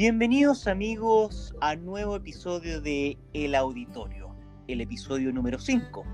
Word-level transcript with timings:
Bienvenidos 0.00 0.66
amigos 0.66 1.54
a 1.60 1.76
nuevo 1.76 2.16
episodio 2.16 2.80
de 2.80 3.18
El 3.34 3.54
Auditorio, 3.54 4.34
el 4.66 4.80
episodio 4.80 5.30
número 5.30 5.58
5. 5.58 6.06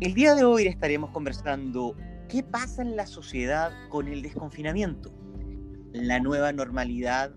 El 0.00 0.14
día 0.14 0.34
de 0.34 0.44
hoy 0.44 0.66
estaremos 0.66 1.10
conversando 1.10 1.94
qué 2.30 2.42
pasa 2.42 2.80
en 2.80 2.96
la 2.96 3.06
sociedad 3.06 3.72
con 3.90 4.08
el 4.08 4.22
desconfinamiento. 4.22 5.12
La 5.92 6.18
nueva 6.18 6.50
normalidad 6.52 7.34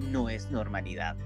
no 0.00 0.28
es 0.28 0.50
normalidad. 0.50 1.16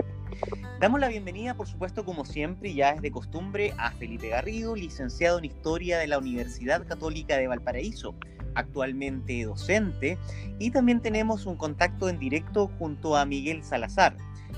Damos 0.81 1.01
la 1.01 1.09
bienvenida, 1.09 1.55
por 1.55 1.67
supuesto, 1.67 2.05
como 2.05 2.25
siempre, 2.25 2.75
ya 2.75 2.91
es 2.91 3.01
de 3.01 3.11
costumbre, 3.11 3.73
a 3.79 3.91
Felipe 3.93 4.29
Garrido, 4.29 4.77
licenciado 4.77 5.39
en 5.39 5.47
Historia 5.47 5.99
de 5.99 6.09
la 6.09 6.19
Universidad 6.19 6.87
Católica 6.87 7.37
de 7.37 7.47
Valparaíso, 7.47 8.15
actualmente 8.55 9.45
docente, 9.45 10.19
y 10.59 10.71
también 10.71 11.01
tenemos 11.01 11.47
un 11.47 11.57
contacto 11.57 12.09
en 12.09 12.19
directo 12.19 12.71
junto 12.79 13.17
a 13.17 13.25
Miguel 13.25 13.65
Salazar, 13.65 14.17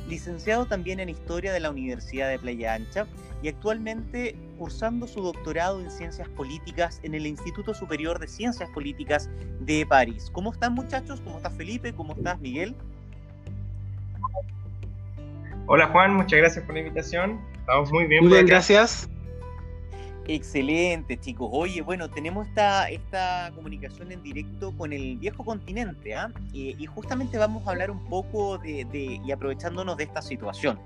licenciado 0.08 0.66
también 0.66 1.00
en 1.00 1.08
Historia 1.08 1.52
de 1.52 1.60
la 1.60 1.70
Universidad 1.70 2.28
de 2.28 2.38
Playa 2.38 2.74
Ancha 2.74 3.06
y 3.42 3.48
actualmente 3.48 4.36
cursando 4.58 5.06
su 5.06 5.20
doctorado 5.20 5.80
en 5.80 5.90
Ciencias 5.90 6.28
Políticas 6.30 7.00
en 7.02 7.14
el 7.14 7.26
Instituto 7.26 7.74
Superior 7.74 8.18
de 8.18 8.28
Ciencias 8.28 8.70
Políticas 8.70 9.28
de 9.60 9.84
París. 9.86 10.30
¿Cómo 10.32 10.52
están 10.52 10.74
muchachos? 10.74 11.20
¿Cómo 11.20 11.36
estás 11.36 11.54
Felipe? 11.54 11.92
¿Cómo 11.94 12.14
estás 12.14 12.40
Miguel? 12.40 12.74
Hola 15.68 15.88
Juan, 15.88 16.14
muchas 16.14 16.38
gracias 16.38 16.64
por 16.64 16.74
la 16.74 16.80
invitación. 16.80 17.40
Estamos 17.58 17.90
muy 17.90 18.06
bien. 18.06 18.22
Muy 18.22 18.32
bien, 18.32 18.46
gracias. 18.46 19.08
Excelente, 20.28 21.18
chicos. 21.18 21.48
Oye, 21.52 21.82
bueno, 21.82 22.10
tenemos 22.10 22.48
esta, 22.48 22.88
esta 22.88 23.52
comunicación 23.54 24.10
en 24.10 24.22
directo 24.22 24.76
con 24.76 24.92
el 24.92 25.16
viejo 25.18 25.44
continente, 25.44 26.16
¿ah? 26.16 26.32
y 26.52 26.84
justamente 26.86 27.38
vamos 27.38 27.66
a 27.66 27.70
hablar 27.70 27.90
un 27.90 28.04
poco 28.06 28.58
de, 28.58 28.84
de, 28.86 29.20
y 29.24 29.30
aprovechándonos 29.30 29.96
de 29.96 30.04
esta 30.04 30.22
situación. 30.22 30.80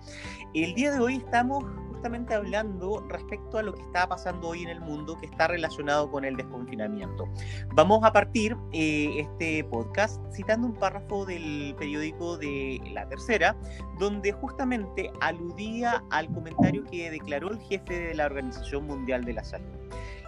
El 0.52 0.74
día 0.74 0.92
de 0.92 0.98
hoy 0.98 1.16
estamos 1.16 1.64
justamente 2.00 2.32
hablando 2.32 3.06
respecto 3.10 3.58
a 3.58 3.62
lo 3.62 3.74
que 3.74 3.82
está 3.82 4.08
pasando 4.08 4.48
hoy 4.48 4.62
en 4.62 4.70
el 4.70 4.80
mundo 4.80 5.18
que 5.20 5.26
está 5.26 5.48
relacionado 5.48 6.10
con 6.10 6.24
el 6.24 6.34
desconfinamiento. 6.34 7.28
Vamos 7.74 8.02
a 8.04 8.10
partir 8.10 8.56
eh, 8.72 9.20
este 9.20 9.64
podcast 9.64 10.18
citando 10.34 10.66
un 10.66 10.72
párrafo 10.72 11.26
del 11.26 11.74
periódico 11.78 12.38
de 12.38 12.80
La 12.94 13.06
Tercera, 13.06 13.54
donde 13.98 14.32
justamente 14.32 15.12
aludía 15.20 16.02
al 16.10 16.32
comentario 16.32 16.84
que 16.84 17.10
declaró 17.10 17.50
el 17.50 17.60
jefe 17.60 18.00
de 18.00 18.14
la 18.14 18.24
Organización 18.24 18.86
Mundial 18.86 19.22
de 19.22 19.29
la 19.32 19.44
Salud. 19.44 19.66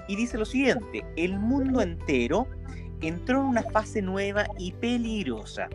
Y 0.09 0.17
dice 0.17 0.39
lo 0.39 0.45
siguiente, 0.45 1.05
el 1.17 1.39
mundo 1.39 1.81
entero 1.81 2.47
entró 3.01 3.41
en 3.41 3.47
una 3.47 3.63
fase 3.63 4.03
nueva 4.03 4.47
y 4.59 4.73
peligrosa. 4.73 5.69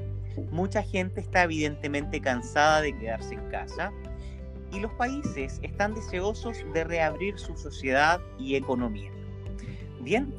Mucha 0.51 0.83
gente 0.83 1.21
está 1.21 1.43
evidentemente 1.43 2.21
cansada 2.21 2.81
de 2.81 2.97
quedarse 2.97 3.35
en 3.35 3.49
casa, 3.49 3.91
y 4.71 4.79
los 4.79 4.91
países 4.93 5.59
están 5.63 5.93
deseosos 5.93 6.57
de 6.73 6.83
reabrir 6.83 7.39
su 7.39 7.55
sociedad 7.57 8.19
y 8.37 8.55
economía. 8.55 9.11
Bien, 10.01 10.33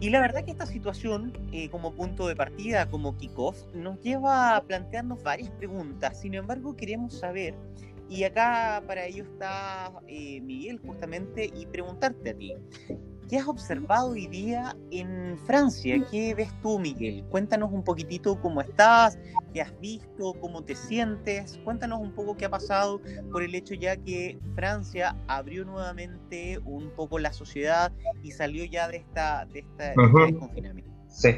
y 0.00 0.10
la 0.10 0.20
verdad 0.20 0.44
que 0.44 0.50
esta 0.50 0.66
situación, 0.66 1.32
eh, 1.52 1.68
como 1.70 1.92
punto 1.94 2.26
de 2.26 2.36
partida, 2.36 2.88
como 2.90 3.16
kickoff, 3.16 3.56
nos 3.74 4.00
lleva 4.00 4.56
a 4.56 4.62
plantearnos 4.62 5.22
varias 5.22 5.50
preguntas. 5.52 6.20
Sin 6.20 6.34
embargo, 6.34 6.76
queremos 6.76 7.14
saber, 7.14 7.54
y 8.08 8.24
acá 8.24 8.82
para 8.86 9.06
ello 9.06 9.24
está 9.24 9.92
eh, 10.06 10.40
Miguel 10.40 10.80
justamente, 10.84 11.50
y 11.54 11.66
preguntarte 11.66 12.30
a 12.30 12.34
ti, 12.34 12.54
¿Qué 13.28 13.38
has 13.38 13.48
observado 13.48 14.10
hoy 14.10 14.26
día 14.26 14.76
en 14.90 15.38
Francia? 15.46 15.96
¿Qué 16.10 16.34
ves 16.34 16.52
tú, 16.60 16.78
Miguel? 16.78 17.24
Cuéntanos 17.30 17.72
un 17.72 17.82
poquitito 17.82 18.38
cómo 18.40 18.60
estás, 18.60 19.18
qué 19.54 19.62
has 19.62 19.80
visto, 19.80 20.34
cómo 20.40 20.62
te 20.62 20.74
sientes. 20.74 21.58
Cuéntanos 21.64 22.00
un 22.00 22.12
poco 22.12 22.36
qué 22.36 22.44
ha 22.44 22.50
pasado 22.50 23.00
por 23.32 23.42
el 23.42 23.54
hecho 23.54 23.74
ya 23.74 23.96
que 23.96 24.38
Francia 24.54 25.16
abrió 25.26 25.64
nuevamente 25.64 26.58
un 26.66 26.90
poco 26.90 27.18
la 27.18 27.32
sociedad 27.32 27.92
y 28.22 28.32
salió 28.32 28.64
ya 28.66 28.88
de 28.88 28.98
esta, 28.98 29.46
de 29.46 29.60
esta, 29.60 29.92
este 29.92 30.38
confinamiento. 30.38 30.90
Sí. 31.08 31.30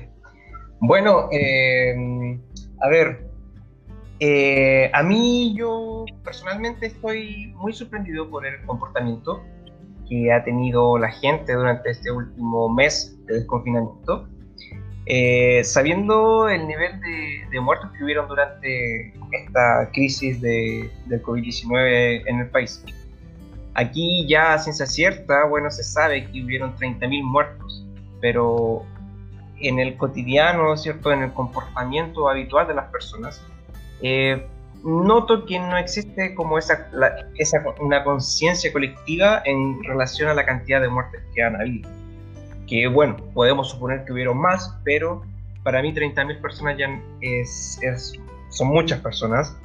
Bueno, 0.81 1.29
eh, 1.31 2.39
a 2.81 2.89
ver, 2.89 3.26
eh, 4.19 4.91
a 4.95 5.03
mí 5.03 5.55
yo 5.57 6.07
personalmente 6.25 6.87
estoy 6.87 7.53
muy 7.57 7.73
sorprendido 7.73 8.31
por 8.31 8.47
el 8.47 8.65
comportamiento 8.65 9.43
que 10.09 10.33
ha 10.33 10.43
tenido 10.45 10.97
la 10.99 11.11
gente 11.11 11.53
durante 11.53 11.91
este 11.91 12.11
último 12.11 12.69
mes 12.69 13.19
de 13.27 13.35
desconfinamiento, 13.35 14.29
eh, 15.05 15.63
sabiendo 15.65 16.49
el 16.49 16.67
nivel 16.67 17.01
de, 17.01 17.61
muertos 17.61 17.91
que 17.97 18.05
hubieron 18.05 18.29
durante 18.29 19.13
esta 19.33 19.91
crisis 19.93 20.41
de, 20.41 20.91
del 21.07 21.23
COVID-19 21.23 22.23
en 22.27 22.41
el 22.41 22.51
país. 22.51 22.85
Aquí 23.75 24.27
ya 24.27 24.55
a 24.55 24.59
ciencia 24.59 24.87
cierta, 24.87 25.45
bueno, 25.45 25.71
se 25.71 25.83
sabe 25.83 26.25
que 26.31 26.43
hubieron 26.43 26.77
30.000 26.77 27.23
muertos, 27.23 27.87
pero 28.21 28.83
en 29.61 29.79
el 29.79 29.97
cotidiano, 29.97 30.77
¿cierto? 30.77 31.13
En 31.13 31.23
el 31.23 31.33
comportamiento 31.33 32.29
habitual 32.29 32.69
de 32.69 32.75
las 32.75 32.91
personas, 32.91 33.43
eh, 34.03 34.47
noto 34.85 35.45
que 35.47 35.59
no 35.59 35.77
existe 35.77 36.35
como 36.35 36.59
esa, 36.59 36.89
una 37.81 38.05
conciencia 38.05 38.73
colectiva 38.73 39.43
en 39.45 39.83
relación 39.85 40.29
a 40.29 40.35
la 40.35 40.45
cantidad 40.45 40.81
de 40.81 40.89
muertes 40.89 41.23
que 41.35 41.43
han 41.43 41.61
habido. 41.61 41.89
Que 42.67 42.87
bueno, 42.89 43.17
podemos 43.35 43.71
suponer 43.71 44.05
que 44.05 44.13
hubieron 44.13 44.39
más, 44.39 44.75
pero 44.85 45.23
para 45.63 45.83
mí 45.83 45.93
30.000 45.93 46.41
personas 46.41 46.79
ya 46.79 46.89
es, 47.21 47.81
son 48.51 48.69
muchas 48.69 49.01
personas 49.01 49.57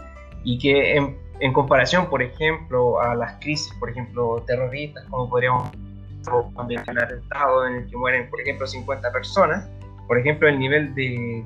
y 0.43 0.57
que 0.57 0.95
en, 0.95 1.53
comparación, 1.53 2.09
por 2.09 2.21
ejemplo, 2.21 2.99
a 2.99 3.15
las 3.15 3.33
crisis, 3.39 3.71
por 3.79 3.89
ejemplo, 3.89 4.43
terroristas, 4.47 5.03
como 5.09 5.29
podríamos 5.29 5.71
también 6.55 6.83
un 6.87 6.99
atentado 6.99 7.67
en 7.67 7.75
el 7.77 7.89
que 7.89 7.97
mueren, 7.97 8.29
por 8.29 8.41
ejemplo, 8.41 8.67
50 8.67 9.11
personas, 9.11 9.67
por 10.07 10.19
ejemplo, 10.19 10.47
el 10.47 10.59
nivel 10.59 10.93
de, 10.93 11.43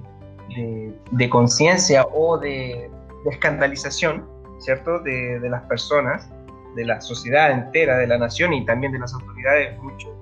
de, 0.50 1.30
conciencia 1.30 2.06
o 2.14 2.38
de 2.38 2.90
escandalización, 3.30 4.26
¿cierto?, 4.60 5.00
de, 5.00 5.40
las 5.50 5.64
personas, 5.64 6.30
de 6.76 6.86
la 6.86 7.02
sociedad 7.02 7.52
entera, 7.52 7.98
de 7.98 8.08
la 8.08 8.18
nación 8.18 8.54
y 8.54 8.66
también 8.66 8.92
de 8.92 9.00
las 9.00 9.14
autoridades 9.14 9.74
es 9.74 9.82
mucho, 9.82 10.16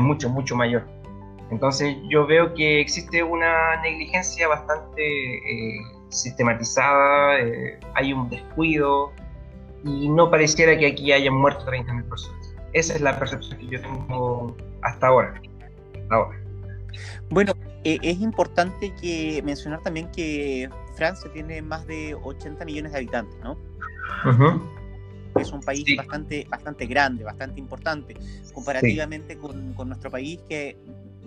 mucho, 0.00 0.28
mucho 0.28 0.56
mayor. 0.56 0.84
Entonces 1.50 1.96
yo 2.08 2.26
veo 2.26 2.52
que 2.54 2.80
existe 2.80 3.22
una 3.22 3.80
negligencia 3.80 4.48
bastante 4.48 5.02
eh, 5.02 5.80
sistematizada, 6.10 7.40
eh, 7.40 7.78
hay 7.94 8.12
un 8.12 8.28
descuido 8.28 9.12
y 9.84 10.08
no 10.10 10.30
pareciera 10.30 10.76
que 10.76 10.86
aquí 10.86 11.12
hayan 11.12 11.34
muerto 11.34 11.64
30.000 11.64 12.08
personas. 12.08 12.54
Esa 12.74 12.94
es 12.94 13.00
la 13.00 13.18
percepción 13.18 13.58
que 13.58 13.66
yo 13.66 13.80
tengo 13.80 14.56
hasta 14.82 15.06
ahora. 15.06 15.40
ahora. 16.10 16.38
Bueno, 17.30 17.52
eh, 17.84 17.98
es 18.02 18.20
importante 18.20 18.92
que 19.00 19.40
mencionar 19.44 19.82
también 19.82 20.10
que 20.10 20.68
Francia 20.96 21.30
tiene 21.32 21.62
más 21.62 21.86
de 21.86 22.14
80 22.14 22.64
millones 22.64 22.92
de 22.92 22.98
habitantes, 22.98 23.38
¿no? 23.42 23.56
Es 25.38 25.52
un 25.52 25.60
país 25.60 25.84
bastante, 25.96 26.46
bastante 26.48 26.86
grande, 26.86 27.22
bastante 27.22 27.60
importante, 27.60 28.16
comparativamente 28.52 29.36
con, 29.38 29.74
con, 29.74 29.88
nuestro 29.88 30.10
país 30.10 30.40
que 30.48 30.76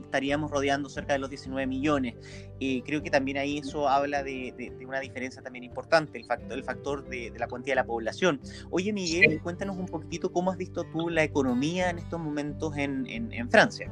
estaríamos 0.04 0.52
rodeando 0.52 0.90
cerca 0.90 1.14
de 1.14 1.20
los 1.20 1.30
19 1.30 1.66
millones. 1.68 2.16
Eh, 2.60 2.84
creo 2.86 3.02
que 3.02 3.10
también 3.10 3.38
ahí 3.38 3.60
eso 3.60 3.88
habla 3.88 4.22
de, 4.24 4.54
de, 4.58 4.86
una 4.86 5.00
diferencia 5.00 5.42
también 5.42 5.64
importante, 5.64 6.18
el 6.18 6.26
factor, 6.26 6.52
el 6.52 6.64
factor 6.66 7.08
de, 7.08 7.32
de 7.32 7.40
la 7.40 7.48
cuantía 7.48 7.72
de 7.72 7.76
la 7.78 7.86
población. 7.86 8.42
Oye, 8.70 8.92
Miguel, 8.92 9.40
cuéntanos 9.42 9.78
un 9.78 9.86
poquitito 9.86 10.34
cómo 10.34 10.52
has 10.52 10.58
visto 10.58 10.84
tú 10.84 11.10
la 11.10 11.24
economía 11.24 11.90
en 11.90 12.00
estos 12.00 12.20
momentos 12.20 12.76
en, 12.76 13.08
en, 13.08 13.32
en 13.32 13.50
Francia. 13.50 13.90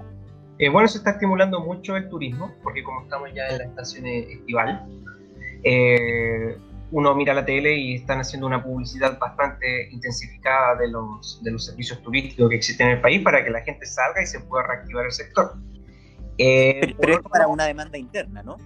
Eh, 0.59 0.68
bueno, 0.68 0.90
se 0.90 0.97
está 0.97 1.12
estimulando 1.12 1.62
mucho 1.62 1.95
el 1.95 2.10
turismo, 2.10 2.54
porque 2.62 2.83
como 2.83 3.04
estamos 3.04 3.30
ya 3.33 3.48
en 3.48 3.60
la 3.60 3.63
estación 3.63 4.06
estival, 4.06 4.86
eh, 5.63 6.57
uno 6.92 7.16
mira 7.16 7.33
la 7.33 7.45
tele 7.45 7.78
y 7.78 7.95
están 7.95 8.19
haciendo 8.19 8.45
una 8.45 8.62
publicidad 8.62 9.18
bastante 9.19 9.89
intensificada 9.89 10.75
de 10.75 10.89
los, 10.89 11.42
de 11.44 11.51
los 11.51 11.66
servicios 11.66 12.01
turísticos 12.01 12.50
que 12.50 12.57
existen 12.57 12.88
en 12.88 12.94
el 12.95 13.01
país 13.01 13.22
para 13.24 13.42
que 13.42 13.51
la 13.51 13.62
gente 13.62 13.86
salga 13.86 14.22
y 14.22 14.25
se 14.25 14.42
pueda 14.42 14.68
reactivar 14.68 15.06
el 15.06 15.12
sector. 15.13 15.54
Eh, 16.38 16.94
pero, 17.00 17.24
para 17.24 17.48
una 17.48 17.66
demanda 17.66 17.98
interna, 17.98 18.44
¿no? 18.44 18.57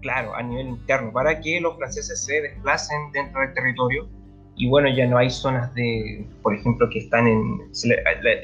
Claro, 0.00 0.34
a 0.34 0.42
nivel 0.42 0.68
interno, 0.68 1.12
para 1.12 1.38
que 1.38 1.60
los 1.60 1.76
franceses 1.76 2.24
se 2.24 2.40
desplacen 2.40 3.12
dentro 3.12 3.42
del 3.42 3.52
territorio 3.52 4.08
y 4.56 4.68
bueno, 4.68 4.88
ya 4.88 5.06
no 5.06 5.18
hay 5.18 5.28
zonas 5.28 5.74
de, 5.74 6.26
por 6.42 6.54
ejemplo, 6.54 6.88
que 6.90 7.00
están 7.00 7.26
en... 7.26 7.60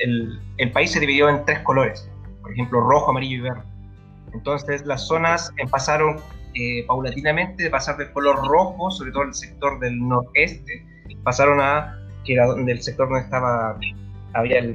El, 0.00 0.40
el 0.58 0.72
país 0.72 0.92
se 0.92 1.00
dividió 1.00 1.30
en 1.30 1.42
tres 1.46 1.60
colores 1.60 2.10
por 2.48 2.54
ejemplo, 2.54 2.80
rojo, 2.80 3.10
amarillo 3.10 3.36
y 3.36 3.40
verde. 3.40 3.62
Entonces 4.32 4.86
las 4.86 5.06
zonas 5.06 5.52
pasaron 5.70 6.16
eh, 6.54 6.82
paulatinamente 6.86 7.62
de 7.62 7.68
pasar 7.68 7.98
del 7.98 8.10
color 8.12 8.36
rojo, 8.48 8.90
sobre 8.90 9.12
todo 9.12 9.24
el 9.24 9.34
sector 9.34 9.78
del 9.80 9.98
noreste, 9.98 10.82
pasaron 11.22 11.60
a, 11.60 11.94
que 12.24 12.32
era 12.32 12.46
donde 12.46 12.72
el 12.72 12.82
sector 12.82 13.06
donde 13.06 13.24
estaba, 13.24 13.78
había 14.32 14.60
el 14.60 14.74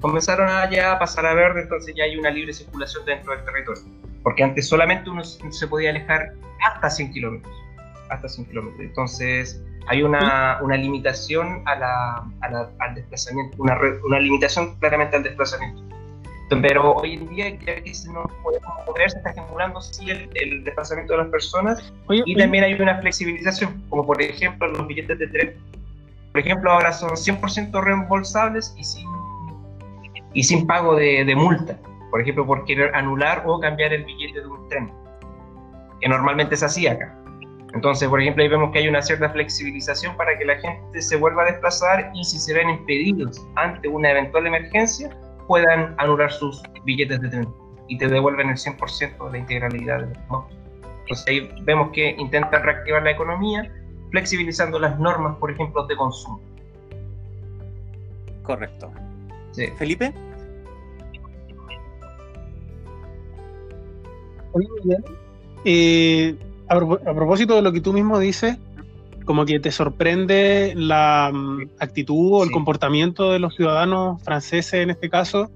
comenzaron 0.00 0.48
a 0.48 0.70
ya 0.70 0.96
pasar 1.00 1.26
a 1.26 1.34
verde, 1.34 1.62
entonces 1.62 1.92
ya 1.96 2.04
hay 2.04 2.16
una 2.16 2.30
libre 2.30 2.52
circulación 2.52 3.04
dentro 3.04 3.34
del 3.34 3.44
territorio. 3.44 3.82
Porque 4.22 4.44
antes 4.44 4.68
solamente 4.68 5.10
uno 5.10 5.24
se 5.24 5.66
podía 5.66 5.90
alejar 5.90 6.34
hasta 6.64 6.90
100 6.90 7.12
kilómetros. 7.12 7.52
hasta 8.08 8.28
100 8.28 8.46
kilómetros. 8.46 8.80
Entonces, 8.80 9.60
hay 9.88 10.02
una, 10.02 10.58
una 10.62 10.76
limitación 10.76 11.62
a 11.64 11.74
la, 11.74 12.24
al 12.78 12.94
desplazamiento, 12.94 13.56
una, 13.58 13.78
una, 14.04 14.20
limitación 14.20 14.76
claramente 14.80 15.16
al 15.16 15.22
desplazamiento. 15.22 15.82
Pero 16.50 16.92
hoy 16.94 17.14
en 17.14 17.28
día, 17.28 17.50
ya 17.50 17.82
que 17.82 17.92
no 18.12 18.24
podemos 18.42 18.68
mover, 18.86 19.10
se 19.10 19.18
está 19.18 19.30
estimulando 19.30 19.80
sí 19.80 20.10
el, 20.10 20.30
el, 20.34 20.64
desplazamiento 20.64 21.12
de 21.14 21.18
las 21.18 21.28
personas 21.28 21.92
y 22.08 22.34
también 22.36 22.64
hay 22.64 22.74
una 22.74 22.98
flexibilización, 23.00 23.82
como 23.88 24.06
por 24.06 24.20
ejemplo 24.20 24.68
los 24.68 24.86
billetes 24.86 25.18
de 25.18 25.26
tren. 25.26 25.56
Por 26.32 26.40
ejemplo, 26.40 26.70
ahora 26.70 26.92
son 26.92 27.10
100% 27.10 27.82
reembolsables 27.82 28.74
y 28.78 28.84
sin, 28.84 29.08
y 30.34 30.42
sin 30.42 30.66
pago 30.66 30.96
de, 30.96 31.24
de 31.24 31.34
multa. 31.34 31.78
Por 32.10 32.20
ejemplo, 32.20 32.46
por 32.46 32.64
querer 32.64 32.94
anular 32.94 33.42
o 33.46 33.60
cambiar 33.60 33.92
el 33.92 34.04
billete 34.04 34.40
de 34.40 34.46
un 34.46 34.68
tren, 34.68 34.90
que 36.00 36.08
normalmente 36.08 36.56
se 36.56 36.64
hacía 36.64 36.92
acá. 36.92 37.17
Entonces, 37.78 38.08
por 38.08 38.20
ejemplo, 38.20 38.42
ahí 38.42 38.48
vemos 38.48 38.72
que 38.72 38.80
hay 38.80 38.88
una 38.88 39.00
cierta 39.00 39.30
flexibilización 39.30 40.16
para 40.16 40.36
que 40.36 40.44
la 40.44 40.58
gente 40.58 41.00
se 41.00 41.14
vuelva 41.14 41.44
a 41.44 41.46
desplazar 41.46 42.10
y 42.12 42.24
si 42.24 42.36
se 42.36 42.52
ven 42.52 42.68
impedidos 42.70 43.40
ante 43.54 43.86
una 43.86 44.10
eventual 44.10 44.48
emergencia, 44.48 45.16
puedan 45.46 45.94
anular 45.98 46.32
sus 46.32 46.60
billetes 46.84 47.20
de 47.20 47.28
tren 47.28 47.48
y 47.86 47.96
te 47.96 48.08
devuelven 48.08 48.48
el 48.48 48.56
100% 48.56 49.26
de 49.26 49.30
la 49.30 49.38
integralidad 49.38 50.00
del 50.00 50.18
Entonces 51.02 51.24
ahí 51.28 51.48
vemos 51.62 51.90
que 51.92 52.16
intentan 52.18 52.64
reactivar 52.64 53.04
la 53.04 53.12
economía 53.12 53.72
flexibilizando 54.10 54.80
las 54.80 54.98
normas, 54.98 55.36
por 55.36 55.52
ejemplo, 55.52 55.86
de 55.86 55.94
consumo. 55.94 56.40
Correcto. 58.42 58.90
Felipe. 59.76 60.12
Eh, 65.64 66.36
a, 66.68 67.14
propósito 67.14 67.54
de 67.54 67.62
lo 67.62 67.72
que 67.72 67.80
tú 67.80 67.92
mismo 67.92 68.18
dices, 68.18 68.58
como 69.24 69.44
que 69.44 69.60
te 69.60 69.70
sorprende 69.70 70.74
la 70.76 71.30
mm, 71.32 71.70
actitud 71.80 72.32
o 72.32 72.44
el 72.44 72.50
comportamiento 72.50 73.32
de 73.32 73.38
los 73.38 73.54
ciudadanos 73.54 74.22
franceses 74.22 74.74
en 74.74 74.90
este 74.90 75.08
caso, 75.08 75.50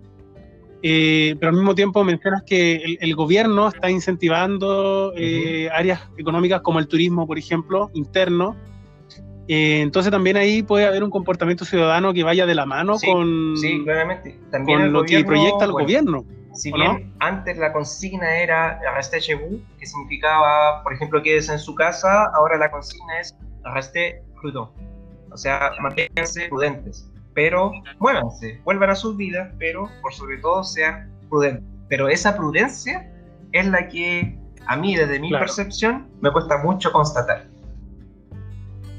eh, 0.83 1.37
pero 1.39 1.51
al 1.51 1.57
mismo 1.57 1.75
tiempo 1.75 2.03
mencionas 2.03 2.43
que 2.43 2.97
el, 3.01 3.15
gobierno 3.15 3.69
está 3.69 3.89
incentivando 3.89 5.13
eh, 5.17 5.69
áreas 5.73 6.01
económicas 6.17 6.61
como 6.61 6.81
el 6.81 6.89
turismo, 6.89 7.27
por 7.27 7.39
ejemplo, 7.39 7.91
interno. 7.95 8.57
Eh, 9.49 9.81
entonces 9.81 10.11
también 10.11 10.37
ahí 10.37 10.63
puede 10.63 10.87
haber 10.87 11.05
un 11.05 11.11
comportamiento 11.11 11.65
ciudadano 11.65 12.13
que 12.13 12.25
vaya 12.25 12.47
de 12.47 12.55
la 12.55 12.67
mano 12.67 12.97
con, 13.05 13.55
con 14.67 14.93
lo 14.93 15.03
que 15.05 15.25
proyecta 15.25 15.65
el 15.65 15.73
gobierno. 15.73 16.25
Si 16.55 16.73
bien 16.73 17.15
antes 17.21 17.57
la 17.57 17.73
consigna 17.73 18.39
era 18.39 18.79
reste 18.95 19.21
chez 19.21 19.41
vous, 19.41 19.61
que 19.79 19.87
significaba, 19.87 20.83
por 20.83 20.93
ejemplo, 20.93 21.23
quédese 21.23 21.53
en 21.53 21.59
su 21.59 21.75
casa, 21.75 22.27
ahora 22.35 22.57
la 22.57 22.71
consigna 22.71 23.21
es 23.21 23.37
reste 23.75 24.23
prudent. 24.41 24.69
O 25.31 25.37
sea, 25.37 25.71
manténganse 25.81 26.49
prudentes, 26.49 27.11
pero 27.35 27.73
muévanse, 27.99 28.61
vuelvan 28.65 28.91
a 28.91 28.95
sus 28.95 29.17
vidas, 29.17 29.51
pero 29.59 29.89
por 30.03 30.13
sobre 30.13 30.39
todo 30.39 30.63
sean 30.63 31.11
prudentes. 31.31 31.65
Pero 31.89 32.09
esa 32.09 32.37
prudencia 32.37 33.11
es 33.53 33.67
la 33.67 33.89
que 33.89 34.39
a 34.67 34.77
mí, 34.77 34.97
desde 34.97 35.19
mi 35.19 35.31
percepción, 35.31 36.09
me 36.21 36.31
cuesta 36.31 36.59
mucho 36.59 36.93
constatar. 36.93 37.47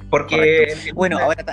Porque. 0.09 0.75
Bueno, 0.93 1.17
ahora 1.19 1.43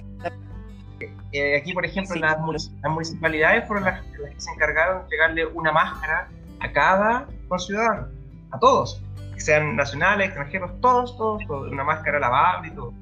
eh, 1.32 1.56
aquí, 1.56 1.72
por 1.72 1.84
ejemplo, 1.84 2.16
las, 2.16 2.38
municipalidades 2.82 3.66
fueron 3.66 3.84
las, 3.84 4.02
que 4.02 4.40
se 4.40 4.50
encargaron 4.52 4.98
de 4.98 5.02
entregarle 5.04 5.46
una 5.46 5.72
máscara 5.72 6.28
a 6.60 6.72
cada 6.72 7.28
ciudadano, 7.58 8.08
a 8.50 8.58
todos, 8.58 9.02
que 9.34 9.40
sean 9.40 9.76
nacionales, 9.76 10.28
extranjeros, 10.28 10.80
todos, 10.80 11.16
todos, 11.16 11.46
todos, 11.46 11.70
una 11.70 11.84
máscara 11.84 12.18
lavable 12.18 12.68
y 12.68 12.70
todo. 12.72 12.92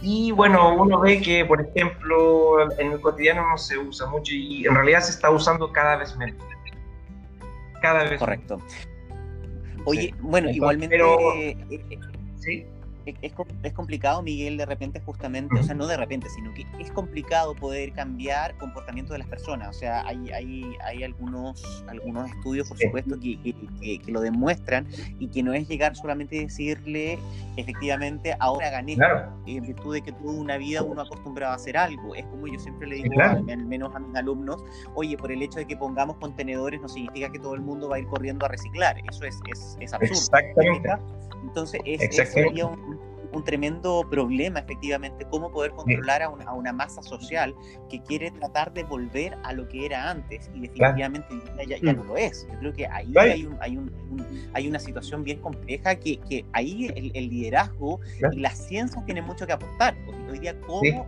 Y 0.00 0.30
bueno, 0.30 0.74
uno 0.74 1.00
ve 1.00 1.20
que, 1.20 1.44
por 1.44 1.60
ejemplo, 1.60 2.70
en 2.78 2.92
el 2.92 3.00
cotidiano 3.00 3.48
no 3.50 3.58
se 3.58 3.78
usa 3.78 4.06
mucho 4.06 4.32
y 4.32 4.64
en 4.64 4.74
realidad 4.74 5.00
se 5.00 5.10
está 5.10 5.30
usando 5.30 5.72
cada 5.72 5.96
vez 5.96 6.16
menos. 6.16 6.36
Cada 7.82 8.04
vez 8.04 8.18
Correcto. 8.18 8.58
Oye, 9.84 10.14
bueno, 10.20 10.50
igualmente. 10.50 10.96
Eh, 10.96 11.56
eh, 11.70 11.98
¿sí? 12.36 12.66
Es, 13.10 13.32
es, 13.62 13.72
complicado, 13.72 14.22
Miguel, 14.22 14.56
de 14.56 14.66
repente 14.66 15.00
justamente, 15.00 15.58
o 15.58 15.62
sea, 15.62 15.74
no 15.74 15.86
de 15.86 15.96
repente, 15.96 16.28
sino 16.30 16.52
que 16.54 16.66
es 16.78 16.90
complicado 16.90 17.54
poder 17.54 17.92
cambiar 17.92 18.56
comportamiento 18.58 19.12
de 19.12 19.20
las 19.20 19.28
personas. 19.28 19.76
O 19.76 19.78
sea, 19.78 20.06
hay, 20.06 20.30
hay, 20.30 20.64
hay 20.84 21.04
algunos, 21.04 21.82
algunos 21.88 22.30
estudios, 22.30 22.68
por 22.68 22.78
supuesto, 22.78 23.18
que, 23.18 23.38
que, 23.42 23.98
que, 23.98 24.12
lo 24.12 24.20
demuestran 24.20 24.86
y 25.18 25.28
que 25.28 25.42
no 25.42 25.52
es 25.52 25.68
llegar 25.68 25.96
solamente 25.96 26.38
a 26.38 26.42
decirle, 26.42 27.18
efectivamente, 27.58 28.36
ahora 28.38 28.70
gané, 28.70 28.96
en 29.46 29.62
virtud 29.62 29.94
de 29.94 30.02
que 30.02 30.12
tuvo 30.12 30.30
una 30.30 30.56
vida 30.56 30.82
uno 30.82 31.02
acostumbrado 31.02 31.52
a 31.52 31.56
hacer 31.56 31.76
algo. 31.76 32.14
Es 32.14 32.24
como 32.26 32.46
yo 32.46 32.58
siempre 32.58 32.86
le 32.86 32.96
digo, 32.96 33.20
al 33.20 33.66
menos 33.66 33.94
a 33.94 33.98
mis 33.98 34.14
alumnos, 34.16 34.64
oye, 34.94 35.16
por 35.16 35.32
el 35.32 35.42
hecho 35.42 35.58
de 35.58 35.66
que 35.66 35.76
pongamos 35.76 36.16
contenedores 36.18 36.80
no 36.80 36.88
significa 36.88 37.30
que 37.30 37.40
todo 37.40 37.54
el 37.54 37.60
mundo 37.60 37.88
va 37.88 37.96
a 37.96 37.98
ir 37.98 38.06
corriendo 38.06 38.46
a 38.46 38.48
reciclar. 38.48 38.96
Eso 39.10 39.24
es, 39.24 39.40
es, 39.50 39.76
es 39.80 39.92
absurdo. 39.92 40.14
Exactamente. 40.14 40.88
Entonces, 41.42 41.80
es, 41.84 42.30
sería 42.30 42.66
un, 42.66 43.07
tremendo 43.44 44.06
problema, 44.10 44.60
efectivamente, 44.60 45.26
cómo 45.30 45.50
poder 45.50 45.72
controlar 45.72 46.22
a, 46.22 46.28
una, 46.28 46.72
masa 46.72 47.02
social 47.02 47.54
que 47.88 48.02
quiere 48.02 48.30
tratar 48.30 48.72
de 48.72 48.84
volver 48.84 49.36
a 49.44 49.52
lo 49.52 49.68
que 49.68 49.86
era 49.86 50.10
antes 50.10 50.50
y 50.54 50.60
definitivamente 50.60 51.28
ya, 51.66 51.78
ya, 51.78 51.92
no 51.92 52.04
lo 52.04 52.16
es. 52.16 52.46
Yo 52.52 52.58
creo 52.58 52.72
que 52.72 52.86
ahí 52.86 53.12
hay, 53.16 53.46
un, 53.46 53.56
hay, 53.60 53.76
un, 53.76 53.92
hay, 54.52 54.68
una 54.68 54.78
situación 54.78 55.24
bien 55.24 55.40
compleja 55.40 55.96
que, 55.96 56.18
que 56.18 56.44
ahí 56.52 56.88
el, 56.94 57.28
liderazgo 57.28 58.00
y 58.32 58.40
las 58.40 58.58
ciencias 58.66 59.04
tienen 59.04 59.24
mucho 59.24 59.46
que 59.46 59.52
aportar. 59.52 59.96
Porque 60.04 60.30
hoy 60.30 60.38
día, 60.38 60.60
¿cómo 60.60 61.06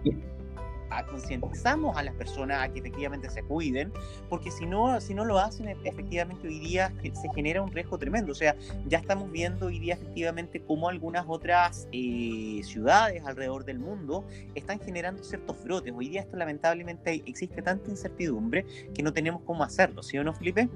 concientizamos 1.08 1.96
a 1.96 2.02
las 2.02 2.14
personas 2.14 2.62
a 2.62 2.72
que 2.72 2.80
efectivamente 2.80 3.30
se 3.30 3.42
cuiden, 3.42 3.92
porque 4.28 4.50
si 4.50 4.66
no, 4.66 5.00
si 5.00 5.14
no 5.14 5.24
lo 5.24 5.38
hacen, 5.38 5.68
e, 5.68 5.76
efectivamente 5.84 6.46
hoy 6.48 6.58
día 6.58 6.92
se 7.02 7.28
genera 7.34 7.62
un 7.62 7.70
riesgo 7.70 7.98
tremendo. 7.98 8.32
O 8.32 8.34
sea, 8.34 8.56
ya 8.86 8.98
estamos 8.98 9.30
viendo 9.30 9.66
hoy 9.66 9.78
día 9.78 9.94
efectivamente 9.94 10.60
cómo 10.60 10.88
algunas 10.88 11.24
otras 11.28 11.88
eh, 11.92 12.60
ciudades 12.64 13.24
alrededor 13.24 13.64
del 13.64 13.78
mundo 13.78 14.24
están 14.54 14.80
generando 14.80 15.22
ciertos 15.22 15.62
brotes. 15.64 15.92
Hoy 15.96 16.08
día 16.08 16.22
esto 16.22 16.36
lamentablemente 16.36 17.22
existe 17.26 17.62
tanta 17.62 17.90
incertidumbre 17.90 18.64
que 18.94 19.02
no 19.02 19.12
tenemos 19.12 19.42
cómo 19.42 19.64
hacerlo, 19.64 20.02
¿sí 20.02 20.18
o 20.18 20.24
no, 20.24 20.34
Felipe? 20.34 20.68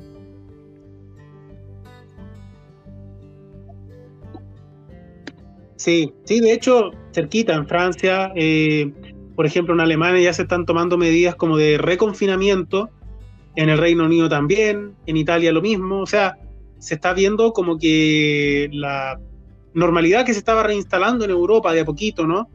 Sí, 5.76 6.14
sí, 6.25 6.40
de 6.40 6.52
hecho, 6.52 6.92
cerquita 7.12 7.52
en 7.52 7.68
Francia, 7.68 8.33
eh, 8.35 8.90
por 9.37 9.47
ejemplo, 9.47 9.75
en 9.75 9.81
Alemania 9.81 10.23
ya 10.23 10.33
se 10.33 10.43
están 10.43 10.67
tomando 10.67 10.97
medidas 10.97 11.35
como 11.35 11.57
de 11.57 11.79
reconfinamiento, 11.79 12.91
en 13.57 13.69
el 13.69 13.79
Reino 13.79 14.05
Unido 14.05 14.29
también, 14.29 14.95
en 15.07 15.17
Italia 15.17 15.53
lo 15.53 15.62
mismo, 15.62 16.00
o 16.00 16.07
sea, 16.07 16.38
se 16.79 16.95
está 16.95 17.12
viendo 17.14 17.53
como 17.53 17.79
que 17.79 18.69
la 18.73 19.21
normalidad 19.75 20.25
que 20.25 20.33
se 20.33 20.38
estaba 20.38 20.62
reinstalando 20.62 21.25
en 21.25 21.31
Europa 21.31 21.73
de 21.73 21.81
a 21.81 21.85
poquito, 21.85 22.26
¿no? 22.26 22.49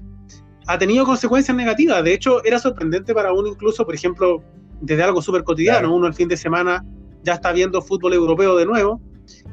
Ha 0.67 0.77
tenido 0.77 1.05
consecuencias 1.05 1.55
negativas. 1.55 2.03
De 2.03 2.13
hecho, 2.13 2.43
era 2.43 2.59
sorprendente 2.59 3.13
para 3.13 3.33
uno 3.33 3.47
incluso, 3.47 3.85
por 3.85 3.95
ejemplo, 3.95 4.43
desde 4.81 5.03
algo 5.03 5.21
súper 5.21 5.43
cotidiano, 5.43 5.93
uno 5.93 6.07
el 6.07 6.13
fin 6.13 6.27
de 6.27 6.37
semana 6.37 6.85
ya 7.23 7.33
está 7.33 7.51
viendo 7.51 7.81
fútbol 7.81 8.13
europeo 8.13 8.55
de 8.55 8.65
nuevo, 8.65 9.01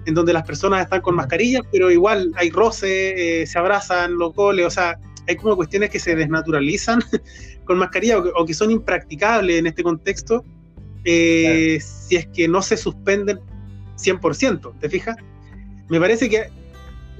en 0.04 0.14
donde 0.14 0.32
las 0.32 0.44
personas 0.44 0.82
están 0.82 1.00
con 1.00 1.16
mascarillas, 1.16 1.62
pero 1.72 1.90
igual 1.90 2.32
hay 2.36 2.50
roce, 2.50 3.42
eh, 3.42 3.46
se 3.46 3.58
abrazan 3.58 4.16
los 4.18 4.34
goles, 4.34 4.66
o 4.66 4.70
sea, 4.70 4.98
hay 5.28 5.36
como 5.36 5.56
cuestiones 5.56 5.90
que 5.90 5.98
se 5.98 6.14
desnaturalizan 6.14 7.00
con 7.64 7.78
mascarilla 7.78 8.18
o 8.18 8.44
que, 8.44 8.54
son 8.54 8.70
impracticables 8.70 9.58
en 9.58 9.66
este 9.66 9.82
contexto 9.82 10.44
eh, 11.08 11.78
si 11.80 12.16
es 12.16 12.26
que 12.26 12.48
no 12.48 12.60
se 12.62 12.76
suspenden 12.76 13.38
100%, 13.96 14.78
¿te 14.80 14.88
fijas? 14.90 15.16
Me 15.88 16.00
parece 16.00 16.28
que, 16.28 16.50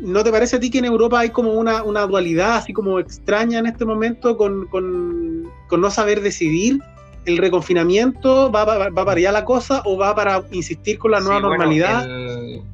¿no 0.01 0.25
te 0.25 0.33
parece 0.33 0.57
a 0.57 0.61
ti 0.61 0.71
que 0.71 0.79
en 0.79 0.87
Europa 0.87 1.21
hay 1.21 1.31
como 1.31 1.53
una, 1.53 1.81
dualidad 2.07 2.57
así 2.57 2.73
como 2.73 2.99
extraña 2.99 3.61
en 3.61 3.67
este 3.67 3.85
momento 3.85 4.37
con, 4.37 4.69
no 5.71 5.91
saber 5.91 6.21
decidir? 6.21 6.81
¿El 7.27 7.39
reconfinamiento 7.39 8.53
va, 8.53 8.65
va, 8.65 8.91
para 8.91 9.13
allá 9.13 9.33
la 9.33 9.45
cosa 9.45 9.83
o 9.85 9.97
va 9.97 10.15
para 10.15 10.43
insistir 10.51 10.99
con 10.99 11.13
la 11.13 11.21
nueva 11.21 11.41
normalidad? 11.41 12.07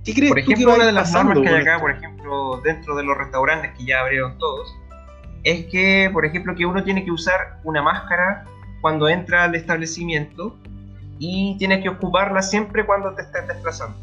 ¿Qué 0.05 0.15
crees 0.15 0.31
por 0.31 0.39
ejemplo, 0.39 0.75
una 0.75 0.87
de 0.87 0.93
las 0.93 1.13
normas 1.13 1.39
que 1.41 1.49
hay 1.49 1.61
acá, 1.63 1.79
por 1.79 1.91
ejemplo, 1.91 2.61
dentro 2.63 2.95
de 2.97 3.03
los 3.03 3.17
restaurantes 3.17 3.71
que 3.77 3.85
ya 3.85 4.01
abrieron 4.01 4.37
todos, 4.39 4.75
es 5.45 5.67
que, 5.67 6.11
por 6.13 6.25
ejemplo, 6.25 6.55
que 6.55 6.67
uno 6.67 6.83
tiene 6.85 7.05
que 7.05 7.11
usar 7.11 7.59
una 7.65 7.83
máscara 7.83 8.45
cuando 8.81 9.09
entra 9.09 9.45
al 9.45 9.55
establecimiento 9.55 10.57
y 11.19 11.57
tienes 11.59 11.83
que 11.83 11.89
ocuparla 11.89 12.43
siempre 12.43 12.85
cuando 12.85 13.15
te 13.15 13.23
estés 13.23 13.47
desplazando. 13.47 13.97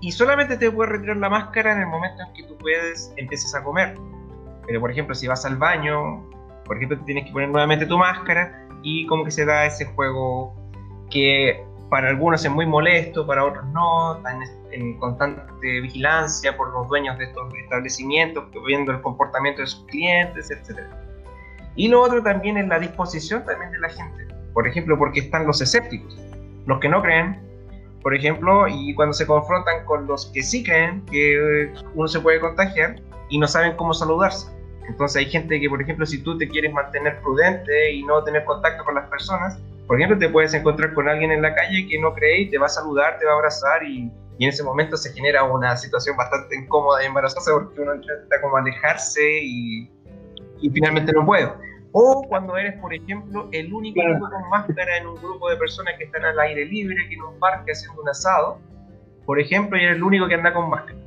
Y 0.00 0.12
solamente 0.12 0.56
te 0.56 0.70
puedes 0.70 0.92
retirar 0.92 1.16
la 1.16 1.28
máscara 1.28 1.72
en 1.72 1.80
el 1.80 1.86
momento 1.86 2.22
en 2.22 2.32
que 2.34 2.44
tú 2.44 2.56
puedes, 2.58 3.12
empieces 3.16 3.54
a 3.54 3.62
comer. 3.62 3.96
Pero, 4.66 4.80
por 4.80 4.90
ejemplo, 4.90 5.14
si 5.14 5.26
vas 5.26 5.44
al 5.44 5.56
baño, 5.56 6.24
por 6.64 6.76
ejemplo, 6.76 6.98
te 6.98 7.04
tienes 7.04 7.26
que 7.26 7.32
poner 7.32 7.48
nuevamente 7.48 7.86
tu 7.86 7.98
máscara 7.98 8.68
y 8.82 9.06
como 9.06 9.24
que 9.24 9.30
se 9.30 9.44
da 9.44 9.66
ese 9.66 9.86
juego 9.86 10.54
que 11.10 11.64
para 11.88 12.08
algunos 12.08 12.44
es 12.44 12.50
muy 12.50 12.66
molesto, 12.66 13.26
para 13.26 13.44
otros 13.44 13.64
no, 13.72 14.16
están 14.16 14.40
en 14.72 14.98
constante 14.98 15.80
vigilancia 15.80 16.56
por 16.56 16.72
los 16.72 16.88
dueños 16.88 17.16
de 17.18 17.24
estos 17.24 17.52
establecimientos, 17.54 18.44
viendo 18.66 18.92
el 18.92 19.00
comportamiento 19.00 19.62
de 19.62 19.66
sus 19.68 19.84
clientes, 19.86 20.50
etc. 20.50 20.80
Y 21.76 21.88
lo 21.88 22.02
otro 22.02 22.22
también 22.22 22.58
es 22.58 22.68
la 22.68 22.78
disposición 22.78 23.44
también 23.44 23.70
de 23.72 23.78
la 23.78 23.88
gente. 23.88 24.26
Por 24.52 24.66
ejemplo, 24.66 24.98
porque 24.98 25.20
están 25.20 25.46
los 25.46 25.60
escépticos, 25.60 26.18
los 26.66 26.78
que 26.80 26.88
no 26.88 27.00
creen, 27.00 27.40
por 28.02 28.14
ejemplo, 28.14 28.68
y 28.68 28.94
cuando 28.94 29.12
se 29.12 29.26
confrontan 29.26 29.84
con 29.84 30.06
los 30.06 30.26
que 30.26 30.42
sí 30.42 30.62
creen 30.62 31.04
que 31.06 31.72
uno 31.94 32.08
se 32.08 32.20
puede 32.20 32.40
contagiar 32.40 32.96
y 33.28 33.38
no 33.38 33.46
saben 33.46 33.76
cómo 33.76 33.94
saludarse. 33.94 34.50
Entonces 34.88 35.16
hay 35.16 35.30
gente 35.30 35.60
que, 35.60 35.68
por 35.68 35.82
ejemplo, 35.82 36.06
si 36.06 36.22
tú 36.22 36.38
te 36.38 36.48
quieres 36.48 36.72
mantener 36.72 37.20
prudente 37.20 37.92
y 37.92 38.02
no 38.04 38.22
tener 38.24 38.44
contacto 38.44 38.84
con 38.84 38.94
las 38.94 39.08
personas, 39.08 39.58
por 39.88 39.96
ejemplo, 39.96 40.18
te 40.18 40.28
puedes 40.28 40.52
encontrar 40.52 40.92
con 40.92 41.08
alguien 41.08 41.32
en 41.32 41.40
la 41.40 41.54
calle 41.54 41.88
que 41.88 41.98
no 41.98 42.12
cree 42.12 42.42
y 42.42 42.50
te 42.50 42.58
va 42.58 42.66
a 42.66 42.68
saludar, 42.68 43.18
te 43.18 43.24
va 43.24 43.32
a 43.32 43.34
abrazar 43.36 43.82
y, 43.82 44.12
y 44.36 44.44
en 44.44 44.50
ese 44.50 44.62
momento 44.62 44.98
se 44.98 45.14
genera 45.14 45.44
una 45.44 45.74
situación 45.78 46.14
bastante 46.14 46.56
incómoda 46.56 47.02
y 47.02 47.06
embarazosa 47.06 47.52
porque 47.54 47.80
uno 47.80 47.94
intenta 47.94 48.38
como 48.42 48.58
alejarse 48.58 49.22
y, 49.42 49.90
y 50.60 50.70
finalmente 50.70 51.10
no 51.12 51.24
puede. 51.24 51.50
O 51.92 52.22
cuando 52.28 52.54
eres, 52.58 52.78
por 52.82 52.92
ejemplo, 52.92 53.48
el 53.50 53.72
único 53.72 54.02
con 54.20 54.50
máscara 54.50 54.98
en 54.98 55.06
un 55.06 55.14
grupo 55.14 55.48
de 55.48 55.56
personas 55.56 55.94
que 55.96 56.04
están 56.04 56.22
al 56.22 56.38
aire 56.38 56.66
libre, 56.66 57.08
que 57.08 57.14
en 57.14 57.22
un 57.22 57.38
parque 57.38 57.72
haciendo 57.72 58.02
un 58.02 58.10
asado, 58.10 58.58
por 59.24 59.40
ejemplo, 59.40 59.78
y 59.78 59.84
eres 59.84 59.96
el 59.96 60.02
único 60.02 60.28
que 60.28 60.34
anda 60.34 60.52
con 60.52 60.68
máscara. 60.68 60.98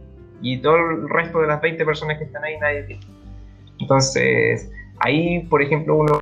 Y 0.42 0.60
todo 0.60 0.76
el 0.78 1.08
resto 1.08 1.40
de 1.40 1.48
las 1.48 1.62
20 1.62 1.86
personas 1.86 2.18
que 2.18 2.24
están 2.24 2.44
ahí 2.44 2.58
nadie 2.58 2.82
tiene. 2.82 3.06
Entonces, 3.80 4.72
ahí, 4.98 5.42
por 5.50 5.62
ejemplo, 5.62 5.98
uno 5.98 6.20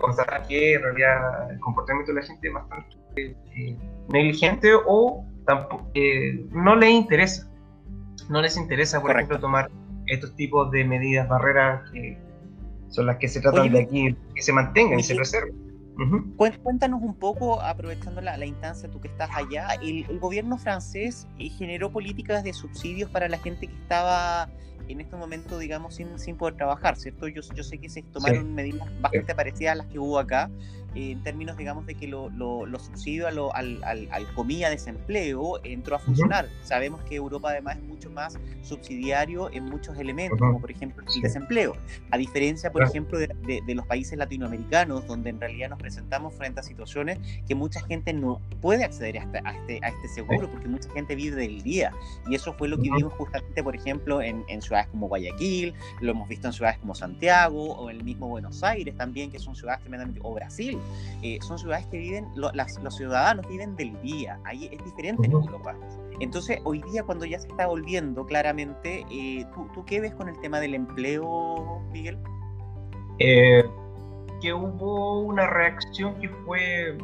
constata 0.00 0.42
que 0.46 0.74
en 0.74 0.82
realidad 0.82 1.50
el 1.50 1.60
comportamiento 1.60 2.12
de 2.12 2.20
la 2.20 2.26
gente 2.26 2.48
es 2.48 2.54
bastante 2.54 3.36
eh, 3.56 3.76
negligente 4.08 4.70
o 4.86 5.24
tampoco, 5.46 5.90
eh, 5.94 6.44
no 6.50 6.76
les 6.76 6.90
interesa. 6.90 7.50
No 8.28 8.40
les 8.40 8.56
interesa, 8.56 9.00
por 9.00 9.10
ejemplo, 9.12 9.40
tomar 9.40 9.70
estos 10.06 10.34
tipos 10.36 10.70
de 10.70 10.84
medidas, 10.84 11.28
barreras 11.28 11.90
que 11.90 12.18
son 12.88 13.06
las 13.06 13.16
que 13.16 13.28
se 13.28 13.40
tratan 13.40 13.72
de 13.72 13.80
aquí, 13.80 14.16
que 14.34 14.42
se 14.42 14.52
mantengan 14.52 14.98
y 14.98 15.02
se 15.02 15.14
preserven. 15.14 15.70
Cuéntanos 16.36 17.02
un 17.02 17.14
poco, 17.14 17.60
aprovechando 17.60 18.20
la, 18.20 18.44
instancia, 18.46 18.90
tú 18.90 19.00
que 19.00 19.08
estás 19.08 19.30
allá, 19.34 19.74
el, 19.82 20.06
el 20.08 20.18
gobierno 20.18 20.56
francés 20.56 21.26
eh, 21.38 21.50
generó 21.50 21.90
políticas 21.90 22.42
de 22.42 22.54
subsidios 22.54 23.10
para 23.10 23.28
la 23.28 23.36
gente 23.38 23.66
que 23.66 23.74
estaba 23.74 24.48
en 24.88 25.00
este 25.00 25.16
momento, 25.16 25.58
digamos, 25.58 25.94
sin, 25.94 26.18
sin 26.18 26.36
poder 26.36 26.56
trabajar, 26.56 26.96
¿cierto? 26.96 27.28
Yo, 27.28 27.42
yo 27.54 27.62
sé 27.62 27.78
que 27.78 27.88
se 27.88 28.02
tomaron 28.02 28.54
medidas 28.54 28.88
bastante 29.00 29.34
parecidas 29.34 29.72
a 29.72 29.76
las 29.76 29.86
que 29.86 29.98
hubo 29.98 30.18
acá, 30.18 30.50
eh, 30.94 31.12
en 31.12 31.22
términos, 31.22 31.56
digamos, 31.56 31.86
de 31.86 31.94
que 31.94 32.08
los 32.08 32.32
lo, 32.32 32.66
lo 32.66 32.78
subsidios 32.78 33.28
al, 33.28 33.78
al, 33.84 34.08
al, 34.10 34.34
comía 34.34 34.70
desempleo 34.70 35.60
entró 35.62 35.96
a 35.96 35.98
funcionar. 35.98 36.48
Sabemos 36.62 37.00
que 37.02 37.16
Europa 37.16 37.50
además 37.50 37.76
es 37.76 37.84
mucho 37.84 38.10
más 38.10 38.38
subsidiario 38.62 39.50
en 39.52 39.64
muchos 39.64 39.96
elementos, 39.98 40.38
como 40.38 40.60
por 40.60 40.70
ejemplo 40.70 41.04
el 41.14 41.22
desempleo. 41.22 41.76
A 42.10 42.18
diferencia, 42.18 42.72
por 42.72 42.82
ejemplo, 42.82 43.18
de, 43.18 43.28
de, 43.46 43.74
los 43.74 43.86
países 43.86 44.18
latinoamericanos, 44.18 45.06
donde 45.06 45.30
en 45.30 45.40
realidad 45.40 45.70
nos 45.70 45.78
presentamos 45.78 46.34
frente 46.34 46.60
a 46.60 46.62
situaciones 46.62 47.18
que 47.46 47.54
mucha 47.54 47.80
gente 47.82 48.12
no 48.12 48.40
puede 48.60 48.84
acceder 48.84 49.18
a 49.18 49.22
este, 49.22 49.40
a 49.44 49.52
este, 49.52 49.80
a 49.82 49.88
este 49.88 50.08
seguro, 50.08 50.50
porque 50.50 50.66
mucha 50.66 50.90
gente 50.90 51.14
vive 51.14 51.36
del 51.36 51.62
día. 51.62 51.92
Y 52.28 52.34
eso 52.34 52.52
fue 52.54 52.68
lo 52.68 52.76
que 52.76 52.90
vimos 52.90 53.12
justamente, 53.12 53.62
por 53.62 53.76
ejemplo, 53.76 54.22
en, 54.22 54.44
en 54.48 54.60
ciudades 54.70 54.88
como 54.88 55.08
Guayaquil, 55.08 55.74
lo 56.00 56.12
hemos 56.12 56.28
visto 56.28 56.46
en 56.46 56.52
ciudades 56.52 56.78
como 56.78 56.94
Santiago, 56.94 57.74
o 57.74 57.90
el 57.90 58.04
mismo 58.04 58.28
Buenos 58.28 58.62
Aires 58.62 58.96
también, 58.96 59.30
que 59.30 59.38
son 59.38 59.56
ciudades 59.56 59.80
tremendamente, 59.80 60.20
o 60.22 60.32
Brasil, 60.32 60.78
eh, 61.22 61.38
son 61.42 61.58
ciudades 61.58 61.86
que 61.86 61.98
viven, 61.98 62.28
las, 62.36 62.80
los 62.80 62.96
ciudadanos 62.96 63.46
viven 63.48 63.74
del 63.74 64.00
día, 64.00 64.38
ahí 64.44 64.70
es 64.72 64.84
diferente 64.84 65.26
en 65.26 65.32
Europa. 65.32 65.74
Entonces, 66.20 66.60
hoy 66.64 66.82
día 66.92 67.02
cuando 67.02 67.24
ya 67.24 67.38
se 67.40 67.48
está 67.48 67.66
volviendo 67.66 68.24
claramente, 68.26 69.04
eh, 69.10 69.44
¿tú, 69.54 69.68
¿tú, 69.74 69.84
qué 69.84 70.00
ves 70.00 70.14
con 70.14 70.28
el 70.28 70.38
tema 70.40 70.60
del 70.60 70.74
empleo, 70.74 71.82
Miguel? 71.90 72.18
Eh, 73.18 73.64
que 74.40 74.52
hubo 74.52 75.20
una 75.20 75.46
reacción 75.48 76.14
que 76.20 76.28
fue, 76.28 76.96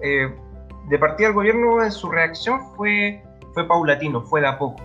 de 0.00 0.98
partida 0.98 1.28
del 1.28 1.34
gobierno, 1.36 1.84
en 1.84 1.92
su 1.92 2.10
reacción 2.10 2.60
fue, 2.76 3.22
fue 3.54 3.66
paulatino, 3.68 4.22
fue 4.22 4.40
de 4.40 4.48
a 4.48 4.58
poco 4.58 4.82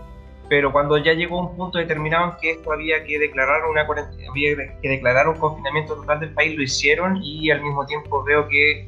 pero 0.51 0.69
cuando 0.73 0.97
ya 0.97 1.13
llegó 1.13 1.39
un 1.39 1.55
punto 1.55 1.77
determinado 1.77 2.31
en 2.31 2.37
que 2.41 2.51
esto 2.51 2.73
había 2.73 3.05
que 3.05 3.17
declarar 3.17 3.61
una 3.69 3.87
había 4.29 4.79
que 4.81 4.89
declarar 4.89 5.29
un 5.29 5.37
confinamiento 5.37 5.95
total 5.95 6.19
del 6.19 6.33
país, 6.33 6.57
lo 6.57 6.61
hicieron 6.61 7.23
y 7.23 7.49
al 7.51 7.61
mismo 7.61 7.85
tiempo 7.85 8.21
veo 8.21 8.49
que 8.49 8.85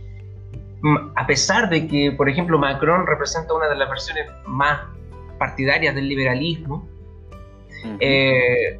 mm, 0.81 0.97
a 1.15 1.25
pesar 1.25 1.69
de 1.69 1.87
que, 1.87 2.11
por 2.11 2.27
ejemplo, 2.27 2.59
Macron 2.59 3.07
representa 3.07 3.53
una 3.53 3.69
de 3.69 3.77
las 3.77 3.87
versiones 3.87 4.25
más 4.45 4.81
partidarias 5.39 5.95
del 5.95 6.09
liberalismo, 6.09 6.85
eh, 8.01 8.77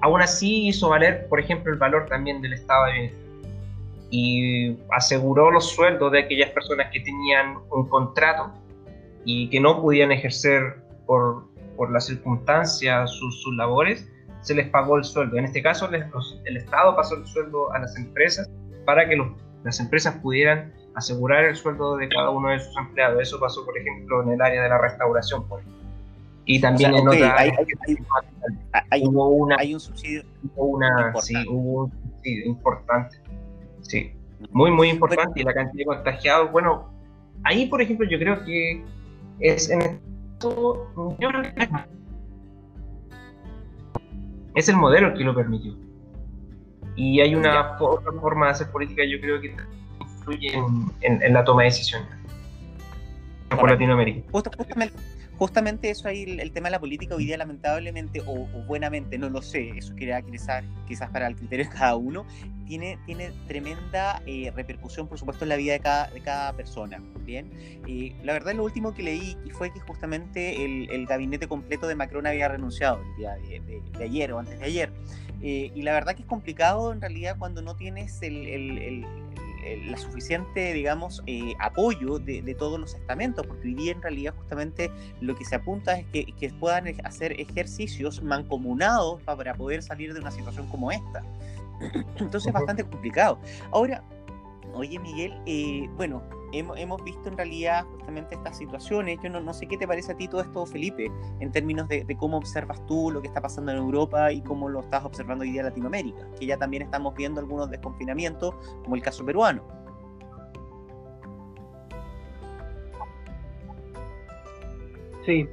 aún 0.00 0.22
así 0.22 0.68
hizo 0.68 0.88
valer, 0.88 1.28
por 1.28 1.38
ejemplo, 1.38 1.70
el 1.70 1.78
valor 1.78 2.06
también 2.06 2.40
del 2.40 2.54
Estado 2.54 2.86
de 2.86 2.92
Bienestar 2.92 3.22
y 4.10 4.78
aseguró 4.90 5.50
los 5.50 5.68
sueldos 5.68 6.10
de 6.12 6.20
aquellas 6.20 6.48
personas 6.48 6.90
que 6.90 7.00
tenían 7.00 7.58
un 7.70 7.90
contrato 7.90 8.54
y 9.26 9.50
que 9.50 9.60
no 9.60 9.82
podían 9.82 10.12
ejercer 10.12 10.76
por 11.04 11.51
por 11.76 11.90
las 11.90 12.06
circunstancias, 12.06 13.10
sus, 13.10 13.42
sus, 13.42 13.54
labores, 13.56 14.08
se 14.40 14.54
les 14.54 14.68
pagó 14.68 14.96
el 14.96 15.04
sueldo. 15.04 15.36
En 15.36 15.44
este 15.44 15.62
caso, 15.62 15.88
el 15.88 16.56
Estado 16.56 16.96
pasó 16.96 17.16
el 17.16 17.26
sueldo 17.26 17.72
a 17.72 17.78
las 17.78 17.96
empresas 17.96 18.50
para 18.84 19.08
que 19.08 19.16
las 19.64 19.80
empresas 19.80 20.16
pudieran 20.16 20.72
asegurar 20.94 21.44
el 21.44 21.56
sueldo 21.56 21.96
de 21.96 22.08
cada 22.08 22.30
uno 22.30 22.48
de 22.48 22.58
sus 22.58 22.76
empleados. 22.76 23.22
Eso 23.22 23.40
pasó, 23.40 23.64
por 23.64 23.76
ejemplo, 23.78 24.22
en 24.22 24.30
el 24.30 24.42
área 24.42 24.62
de 24.62 24.68
la 24.68 24.78
restauración, 24.78 25.46
por 25.48 25.62
Y 26.44 26.60
también 26.60 26.94
en 26.94 27.08
otra 27.08 27.36
hay, 27.38 27.50
hay, 28.90 29.06
hubo 29.06 29.28
una, 29.28 29.56
hay 29.58 29.74
un 29.74 29.80
subsidio 29.80 30.22
una, 30.56 30.88
importante. 30.88 31.22
Sí, 31.22 31.48
hubo 31.48 31.84
un 31.84 31.92
subsidio 31.92 32.46
importante. 32.46 33.16
Sí, 33.82 34.12
muy, 34.50 34.70
muy 34.70 34.90
importante. 34.90 35.40
y 35.40 35.44
la 35.44 35.54
cantidad 35.54 35.78
de 35.78 35.84
contagiados, 35.84 36.52
bueno, 36.52 36.92
ahí, 37.44 37.66
por 37.66 37.80
ejemplo, 37.80 38.06
yo 38.08 38.18
creo 38.18 38.44
que 38.44 38.84
es 39.40 39.70
en 39.70 40.00
yo 40.50 41.28
creo 41.28 41.42
que 41.42 41.68
es 44.54 44.68
el 44.68 44.76
modelo 44.76 45.14
que 45.14 45.24
lo 45.24 45.34
permitió. 45.34 45.74
Y 46.96 47.20
hay 47.20 47.34
una 47.34 47.78
forma 47.78 48.46
de 48.46 48.52
hacer 48.52 48.70
política, 48.70 49.02
yo 49.04 49.20
creo 49.20 49.40
que 49.40 49.54
influye 50.00 50.52
en, 51.00 51.32
la 51.32 51.42
toma 51.44 51.62
de 51.62 51.68
decisiones 51.68 52.08
por 53.48 53.70
Latinoamérica. 53.70 54.30
Justamente 55.38 55.90
eso 55.90 56.06
ahí, 56.06 56.38
el, 56.38 56.52
tema 56.52 56.68
de 56.68 56.72
la 56.72 56.78
política 56.78 57.16
hoy 57.16 57.24
día 57.24 57.36
lamentablemente, 57.36 58.22
o, 58.26 58.46
buenamente, 58.66 59.18
no 59.18 59.28
lo 59.28 59.42
sé, 59.42 59.70
eso 59.76 59.94
quería 59.96 60.22
quizás, 60.22 60.62
quizás 60.86 61.10
para 61.10 61.26
el 61.26 61.34
criterio 61.34 61.64
de 61.64 61.70
cada 61.70 61.96
uno, 61.96 62.26
tiene, 62.72 62.98
tiene 63.04 63.32
tremenda 63.48 64.22
eh, 64.24 64.50
repercusión, 64.56 65.06
por 65.06 65.18
supuesto, 65.18 65.44
en 65.44 65.50
la 65.50 65.56
vida 65.56 65.74
de 65.74 65.80
cada, 65.80 66.06
de 66.06 66.22
cada 66.22 66.54
persona. 66.54 67.02
Bien, 67.22 67.50
eh, 67.86 68.16
la 68.24 68.32
verdad, 68.32 68.54
lo 68.54 68.64
último 68.64 68.94
que 68.94 69.02
leí 69.02 69.36
fue 69.52 69.70
que 69.70 69.80
justamente 69.80 70.64
el, 70.64 70.90
el, 70.90 71.04
gabinete 71.04 71.46
completo 71.46 71.86
de 71.86 71.96
Macron 71.96 72.26
había 72.26 72.48
renunciado 72.48 73.02
el 73.02 73.16
día 73.18 73.34
de, 73.34 73.82
de, 73.98 74.04
ayer 74.04 74.32
o 74.32 74.38
antes 74.38 74.58
de 74.58 74.64
ayer. 74.64 74.90
Eh, 75.42 75.70
y 75.74 75.82
la 75.82 75.92
verdad 75.92 76.14
que 76.14 76.22
es 76.22 76.28
complicado 76.28 76.94
en 76.94 77.02
realidad 77.02 77.36
cuando 77.38 77.60
no 77.60 77.76
tienes 77.76 78.22
el, 78.22 78.46
el 78.46 79.04
la 79.86 79.96
suficiente, 79.96 80.72
digamos, 80.72 81.22
eh, 81.26 81.54
apoyo 81.60 82.18
de, 82.18 82.42
de, 82.42 82.54
todos 82.54 82.80
los 82.80 82.94
estamentos, 82.94 83.46
porque 83.46 83.68
hoy 83.68 83.74
día 83.74 83.92
en 83.92 84.02
realidad 84.02 84.34
justamente 84.36 84.90
lo 85.20 85.36
que 85.36 85.44
se 85.44 85.54
apunta 85.54 85.98
es 85.98 86.06
que, 86.06 86.24
que 86.32 86.50
puedan 86.50 86.86
hacer 87.04 87.40
ejercicios 87.40 88.22
mancomunados 88.22 89.22
para 89.22 89.54
poder 89.54 89.82
salir 89.82 90.14
de 90.14 90.20
una 90.20 90.30
situación 90.30 90.66
como 90.68 90.90
esta. 90.90 91.22
Entonces 92.16 92.46
es 92.46 92.52
bastante 92.52 92.84
complicado. 92.84 93.38
Ahora, 93.70 94.02
oye 94.74 94.98
Miguel, 94.98 95.34
eh, 95.46 95.88
bueno, 95.96 96.22
hemos, 96.52 96.78
hemos, 96.78 97.02
visto 97.02 97.28
en 97.28 97.36
realidad 97.36 97.84
justamente 97.92 98.34
estas 98.34 98.56
situaciones. 98.56 99.18
Yo 99.22 99.30
no, 99.30 99.40
no, 99.40 99.52
sé 99.52 99.66
qué 99.66 99.76
te 99.76 99.86
parece 99.86 100.12
a 100.12 100.16
ti 100.16 100.28
todo 100.28 100.40
esto, 100.40 100.64
Felipe, 100.66 101.10
en 101.40 101.50
términos 101.50 101.88
de, 101.88 102.04
de, 102.04 102.16
cómo 102.16 102.36
observas 102.36 102.84
tú 102.86 103.10
lo 103.10 103.20
que 103.20 103.28
está 103.28 103.40
pasando 103.40 103.72
en 103.72 103.78
Europa 103.78 104.32
y 104.32 104.42
cómo 104.42 104.68
lo 104.68 104.80
estás 104.80 105.04
observando 105.04 105.42
hoy 105.42 105.52
día 105.52 105.60
en 105.60 105.66
Latinoamérica, 105.66 106.26
que 106.38 106.46
ya 106.46 106.56
también 106.56 106.82
estamos 106.82 107.14
viendo 107.14 107.40
algunos 107.40 107.70
desconfinamientos, 107.70 108.54
como 108.82 108.94
el 108.94 109.02
caso 109.02 109.24
peruano. 109.24 109.62
Sí, 115.24 115.48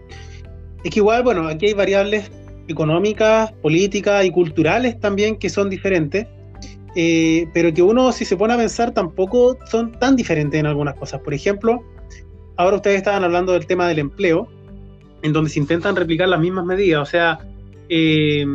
es 0.84 0.92
que 0.92 1.00
igual, 1.00 1.24
bueno, 1.24 1.48
aquí 1.48 1.68
hay 1.68 1.74
variables 1.74 2.32
económicas, 2.70 3.52
políticas 3.54 4.26
y 4.26 4.32
culturales 4.32 5.00
también 5.00 5.38
que 5.38 5.50
son 5.50 5.70
diferentes 5.70 6.28
eh, 6.96 7.48
pero 7.54 7.74
que 7.74 7.82
uno, 7.82 8.12
si 8.12 8.26
se 8.26 8.36
pone 8.36 8.54
a 8.54 8.58
pensar, 8.58 8.94
tampoco 8.94 9.58
son 9.70 9.98
tan 10.00 10.16
diferentes 10.16 10.60
en 10.60 10.66
algunas 10.66 10.96
cosas. 10.96 11.22
Por 11.22 11.34
ejemplo, 11.34 11.84
ahora 12.58 12.78
ustedes 12.78 12.98
estaban 12.98 13.24
hablando 13.24 13.54
del 13.54 13.68
tema 13.68 13.88
del 13.88 14.00
empleo, 14.00 14.48
en 15.22 15.34
donde 15.34 15.50
se 15.50 15.60
intentan 15.60 15.96
replicar 15.96 16.28
las 16.28 16.40
mismas 16.40 16.66
medidas. 16.66 17.02
O 17.02 17.06
sea, 17.06 17.40
eh, 17.90 18.46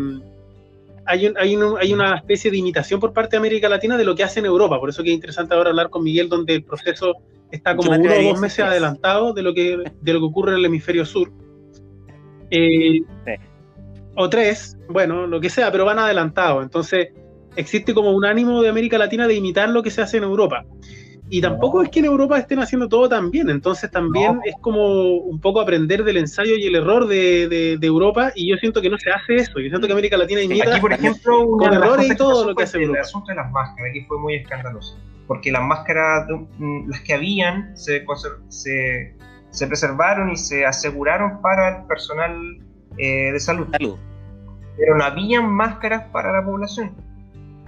hay, 1.06 1.26
hay, 1.26 1.58
hay, 1.80 1.92
una 1.92 2.16
especie 2.16 2.50
de 2.50 2.56
imitación 2.56 2.98
por 2.98 3.12
parte 3.12 3.32
de 3.32 3.38
América 3.38 3.68
Latina 3.68 3.96
de 3.96 4.04
lo 4.04 4.14
que 4.14 4.24
hace 4.24 4.40
en 4.40 4.46
Europa. 4.46 4.80
Por 4.80 4.88
eso 4.88 5.02
que 5.02 5.10
es 5.10 5.14
interesante 5.14 5.54
ahora 5.54 5.70
hablar 5.70 5.90
con 5.90 6.02
Miguel, 6.02 6.28
donde 6.28 6.54
el 6.54 6.64
proceso 6.64 7.14
Está 7.50 7.76
como 7.76 7.92
uno 7.92 8.12
o 8.12 8.22
dos 8.30 8.40
meses 8.40 8.64
adelantado 8.64 9.32
de 9.32 9.42
lo 9.42 9.54
que 9.54 9.78
de 10.00 10.12
lo 10.12 10.18
que 10.18 10.24
ocurre 10.24 10.52
en 10.52 10.58
el 10.58 10.64
hemisferio 10.64 11.06
sur. 11.06 11.30
Eh, 12.50 13.00
o 14.16 14.28
tres, 14.28 14.76
bueno, 14.88 15.26
lo 15.26 15.40
que 15.40 15.50
sea, 15.50 15.70
pero 15.72 15.84
van 15.84 15.98
adelantados. 15.98 16.62
Entonces, 16.62 17.08
existe 17.56 17.94
como 17.94 18.12
un 18.12 18.24
ánimo 18.24 18.62
de 18.62 18.68
América 18.68 18.98
Latina 18.98 19.26
de 19.26 19.34
imitar 19.34 19.68
lo 19.68 19.82
que 19.82 19.90
se 19.90 20.02
hace 20.02 20.18
en 20.18 20.24
Europa. 20.24 20.64
Y 21.30 21.40
tampoco 21.40 21.82
es 21.82 21.88
que 21.88 22.00
en 22.00 22.04
Europa 22.04 22.38
estén 22.38 22.58
haciendo 22.58 22.88
todo 22.88 23.08
tan 23.08 23.30
bien, 23.30 23.48
entonces 23.48 23.90
también 23.90 24.40
es 24.44 24.54
como 24.60 25.14
un 25.16 25.40
poco 25.40 25.60
aprender 25.60 26.04
del 26.04 26.18
ensayo 26.18 26.54
y 26.56 26.66
el 26.66 26.74
error 26.74 27.08
de, 27.08 27.78
Europa, 27.80 28.30
y 28.34 28.50
yo 28.50 28.56
siento 28.58 28.82
que 28.82 28.90
no 28.90 28.98
se 28.98 29.10
hace 29.10 29.36
eso, 29.36 29.58
yo 29.58 29.70
siento 29.70 29.86
que 29.86 29.94
América 29.94 30.18
Latina 30.18 30.42
imita 30.42 30.70
aquí, 30.70 30.80
por 30.80 30.92
ejemplo, 30.92 31.48
con 31.58 31.72
errores 31.72 32.10
y 32.10 32.16
todo 32.16 32.46
lo 32.46 32.54
que 32.54 32.64
hace 32.64 32.76
Europa. 32.76 32.98
El 32.98 33.04
asunto 33.04 33.28
de 33.28 33.36
las 33.36 33.50
máscaras, 33.50 33.90
aquí 33.90 34.02
fue 34.02 34.18
muy 34.18 34.34
escandaloso, 34.34 34.98
porque 35.26 35.50
las 35.50 35.62
máscaras, 35.62 36.28
mm, 36.58 36.90
las 36.90 37.00
que 37.00 37.14
habían, 37.14 37.74
se, 37.74 38.04
se, 38.48 39.16
se 39.48 39.66
preservaron 39.66 40.30
y 40.30 40.36
se 40.36 40.66
aseguraron 40.66 41.40
para 41.40 41.78
el 41.78 41.86
personal 41.86 42.36
eh, 42.98 43.32
de 43.32 43.40
salud. 43.40 43.68
salud. 43.72 43.98
Pero 44.76 44.96
no 44.96 45.04
habían 45.04 45.50
máscaras 45.50 46.04
para 46.10 46.32
la 46.32 46.44
población 46.44 46.92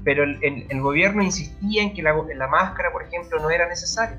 pero 0.06 0.22
el, 0.22 0.38
el, 0.40 0.80
gobierno 0.80 1.20
insistía 1.20 1.82
en 1.82 1.92
que 1.92 2.00
la, 2.00 2.14
la, 2.36 2.46
máscara, 2.46 2.92
por 2.92 3.02
ejemplo, 3.02 3.40
no 3.40 3.50
era 3.50 3.68
necesaria. 3.68 4.16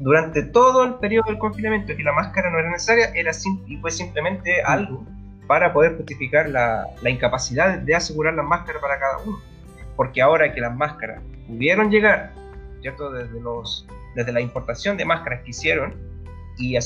Durante 0.00 0.42
todo 0.42 0.82
el 0.82 0.94
periodo 0.94 1.26
del 1.28 1.38
confinamiento, 1.38 1.94
que 1.94 2.02
la 2.02 2.12
máscara 2.12 2.50
no 2.50 2.58
era 2.58 2.68
necesaria, 2.68 3.12
era 3.14 3.30
y 3.68 3.76
fue 3.76 3.92
simplemente 3.92 4.60
algo 4.60 5.06
para 5.46 5.72
poder 5.72 5.96
justificar 5.96 6.48
la, 6.48 6.84
la 7.00 7.10
incapacidad 7.10 7.78
de 7.78 7.94
asegurar 7.94 8.34
la 8.34 8.42
máscara 8.42 8.80
para 8.80 8.98
cada 8.98 9.18
uno. 9.18 9.38
Porque 9.94 10.20
ahora 10.20 10.52
que 10.52 10.60
las 10.60 10.74
máscaras 10.74 11.22
pudieron 11.46 11.92
llegar, 11.92 12.32
¿cierto? 12.80 13.12
Desde, 13.12 13.40
los, 13.40 13.86
desde 14.16 14.32
la 14.32 14.40
importación 14.40 14.96
de 14.96 15.04
máscaras 15.04 15.44
que 15.44 15.50
hicieron, 15.50 15.94
y 16.58 16.76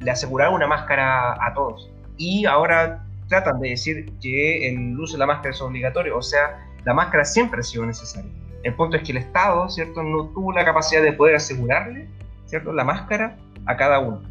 le 0.00 0.10
aseguraron 0.10 0.52
una 0.52 0.66
máscara 0.66 1.42
a 1.42 1.54
todos. 1.54 1.90
Y 2.16 2.44
ahora 2.44 3.04
tratan 3.28 3.60
de 3.60 3.70
decir 3.70 4.12
que 4.20 4.68
el 4.68 4.98
uso 4.98 5.14
de 5.14 5.20
la 5.20 5.26
máscara 5.26 5.50
es 5.50 5.60
obligatorio, 5.60 6.16
o 6.18 6.22
sea, 6.22 6.66
la 6.84 6.94
máscara 6.94 7.24
siempre 7.24 7.60
ha 7.60 7.62
sido 7.62 7.86
necesaria. 7.86 8.30
El 8.62 8.74
punto 8.74 8.96
es 8.96 9.02
que 9.02 9.12
el 9.12 9.18
Estado, 9.18 9.68
¿cierto?, 9.68 10.02
no 10.02 10.26
tuvo 10.28 10.52
la 10.52 10.64
capacidad 10.64 11.02
de 11.02 11.12
poder 11.12 11.36
asegurarle, 11.36 12.06
¿cierto?, 12.46 12.72
la 12.72 12.84
máscara 12.84 13.36
a 13.66 13.76
cada 13.76 13.98
uno 13.98 14.22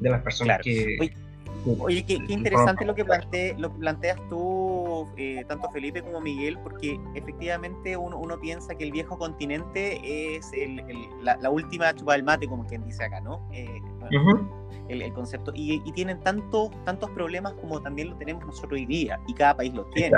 de 0.00 0.10
las 0.10 0.22
personas 0.22 0.60
que... 0.62 1.12
Oye, 1.78 2.04
qué, 2.06 2.18
interesante 2.28 2.84
lo 2.84 2.94
que, 2.94 3.04
lo 3.58 3.72
planteas 3.74 4.18
tú, 4.28 4.59
eh, 5.16 5.44
tanto 5.46 5.70
Felipe 5.70 6.02
como 6.02 6.20
Miguel, 6.20 6.58
porque 6.62 6.98
efectivamente 7.14 7.96
uno, 7.96 8.18
uno 8.18 8.38
piensa 8.40 8.74
que 8.74 8.84
el 8.84 8.92
viejo 8.92 9.18
continente 9.18 10.00
es 10.36 10.52
el, 10.52 10.82
la, 11.22 11.50
última 11.50 11.94
chupa 11.94 12.12
del 12.12 12.22
mate, 12.22 12.46
como 12.46 12.66
quien 12.66 12.84
dice 12.84 13.04
acá, 13.04 13.20
¿no? 13.20 13.46
Eh, 13.52 13.80
el, 14.88 15.12
concepto. 15.12 15.52
Y, 15.54 15.80
tienen 15.92 16.20
tantos, 16.20 16.70
tantos 16.84 17.10
problemas 17.10 17.52
como 17.54 17.80
también 17.80 18.10
lo 18.10 18.16
tenemos 18.16 18.44
nosotros 18.44 18.72
hoy 18.72 18.86
día, 18.86 19.20
y 19.26 19.34
cada 19.34 19.56
país 19.56 19.72
lo 19.74 19.84
tiene. 19.86 20.16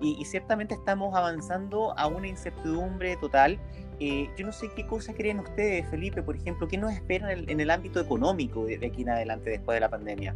Y, 0.00 0.24
ciertamente 0.24 0.74
estamos 0.74 1.14
avanzando 1.14 1.96
a 1.98 2.06
una 2.06 2.28
incertidumbre 2.28 3.16
total. 3.16 3.58
Eh, 3.98 4.30
yo 4.36 4.46
no 4.46 4.52
sé 4.52 4.70
qué 4.74 4.86
cosa 4.86 5.12
creen 5.12 5.40
ustedes, 5.40 5.86
Felipe, 5.88 6.22
por 6.22 6.36
ejemplo, 6.36 6.66
¿qué 6.68 6.78
nos 6.78 6.92
espera 6.92 7.32
en 7.32 7.60
el, 7.60 7.70
ámbito 7.70 8.00
económico 8.00 8.64
de, 8.64 8.76
aquí 8.86 9.02
en 9.02 9.10
adelante 9.10 9.50
después 9.50 9.76
de 9.76 9.80
la 9.80 9.90
pandemia? 9.90 10.34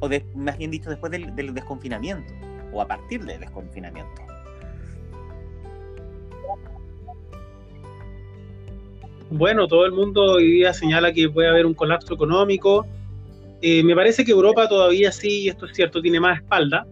O 0.00 0.08
más 0.34 0.58
bien 0.58 0.70
dicho, 0.70 0.90
después 0.90 1.10
del, 1.10 1.34
del 1.34 1.54
desconfinamiento, 1.54 2.32
o 2.72 2.80
a 2.80 2.86
partir 2.86 3.24
del 3.24 3.40
desconfinamiento. 3.40 4.30
bueno, 9.30 9.68
todo 9.68 9.86
el 9.86 9.92
mundo 9.92 10.22
hoy 10.22 10.50
día 10.50 10.74
señala 10.74 11.12
que 11.12 11.28
puede 11.30 11.48
haber 11.48 11.64
un 11.64 11.74
colapso 11.74 12.12
económico. 12.12 12.86
Eh, 13.62 13.82
me 13.84 13.94
parece 13.94 14.24
que 14.24 14.32
Europa 14.32 14.68
todavía 14.68 15.12
sí, 15.12 15.48
esto 15.48 15.66
es 15.66 15.72
cierto, 15.72 16.02
tiene 16.02 16.18
más 16.18 16.38
espalda, 16.38 16.86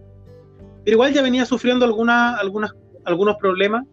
pero 0.85 0.95
igual 0.95 1.13
ya 1.13 1.21
venía 1.21 1.45
sufriendo 1.45 1.85
alguna, 1.85 2.37
algunas, 2.37 2.73
algunos 3.03 3.35
problemas, 3.37 3.85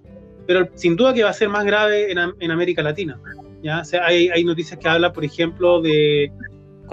pero 0.47 0.69
sin 0.75 0.95
duda 0.95 1.13
que 1.13 1.25
va 1.25 1.31
a 1.31 1.35
ser 1.35 1.49
más 1.49 1.65
grave 1.65 2.13
en, 2.13 2.19
en 2.39 2.51
América 2.51 2.83
Latina. 2.83 3.19
¿ya? 3.63 3.83
hay, 4.05 4.29
hay 4.29 4.45
noticias 4.45 4.79
que 4.79 4.89
hablan, 4.89 5.13
por 5.13 5.25
ejemplo, 5.25 5.81
de 5.81 6.31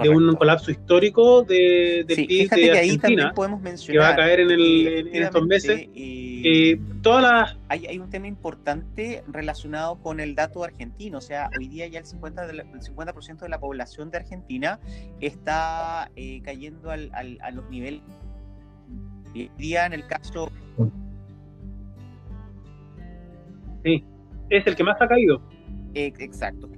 de 0.02 0.08
un 0.08 0.34
colapso 0.36 0.70
histórico 0.70 1.42
de, 1.42 2.04
del 2.06 2.26
PIB 2.26 2.50
de 2.50 2.70
Argentina, 2.70 3.28
que, 3.28 3.34
podemos 3.34 3.60
mencionar, 3.60 3.92
que 3.92 3.98
va 3.98 4.08
a 4.08 4.16
caer 4.16 4.40
en, 4.40 4.50
el, 4.50 4.86
en 5.14 5.22
estos 5.22 5.46
meses. 5.46 5.88
Eh, 5.94 6.78
todas 7.02 7.22
las... 7.22 7.56
hay, 7.68 7.98
un 7.98 8.10
tema 8.10 8.26
importante 8.26 9.22
relacionado 9.28 9.96
con 9.96 10.20
el 10.20 10.34
dato 10.34 10.64
argentino, 10.64 11.18
o 11.18 11.20
sea, 11.20 11.48
hoy 11.58 11.68
día 11.68 11.86
ya 11.86 12.00
el 12.00 12.04
50%, 12.04 12.46
de 12.46 12.52
la, 12.52 12.62
el 12.62 12.82
50 12.82 13.12
de 13.44 13.48
la 13.48 13.60
población 13.60 14.10
de 14.10 14.18
Argentina 14.18 14.78
está 15.20 16.10
eh, 16.16 16.40
cayendo 16.42 16.90
al, 16.90 17.10
al, 17.14 17.38
a 17.40 17.50
los 17.50 17.68
niveles... 17.70 18.02
Hoy 19.34 19.50
día 19.58 19.86
en 19.86 19.94
el 19.94 20.06
caso... 20.06 20.50
Sí, 23.82 24.04
es 24.50 24.66
el 24.66 24.76
que 24.76 24.84
más 24.84 25.00
ha 25.00 25.08
caído. 25.08 25.42
exacto 25.94 26.68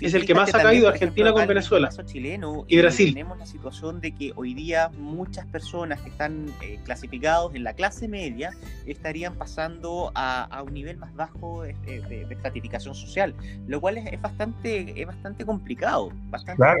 es 0.00 0.14
el 0.14 0.26
que 0.26 0.34
más 0.34 0.54
ha 0.54 0.62
caído 0.62 0.88
Argentina 0.88 1.32
con 1.32 1.46
Venezuela 1.46 1.90
chileno, 2.04 2.64
y 2.68 2.78
Brasil. 2.78 3.14
Tenemos 3.14 3.38
la 3.38 3.46
situación 3.46 4.00
de 4.00 4.12
que 4.12 4.32
hoy 4.36 4.54
día 4.54 4.90
muchas 4.98 5.46
personas 5.46 6.00
que 6.00 6.10
están 6.10 6.46
eh, 6.62 6.78
clasificados 6.84 7.54
en 7.54 7.64
la 7.64 7.72
clase 7.74 8.08
media 8.08 8.50
estarían 8.86 9.34
pasando 9.34 10.12
a, 10.14 10.62
un 10.66 10.74
nivel 10.74 10.96
más 10.96 11.14
bajo 11.14 11.62
de, 11.62 12.26
estratificación 12.30 12.94
social, 12.94 13.34
lo 13.66 13.80
cual 13.80 13.98
es, 13.98 14.20
bastante 14.20 15.00
es 15.00 15.06
bastante 15.06 15.44
complicado, 15.44 16.10
bastante 16.28 16.56
claro. 16.56 16.78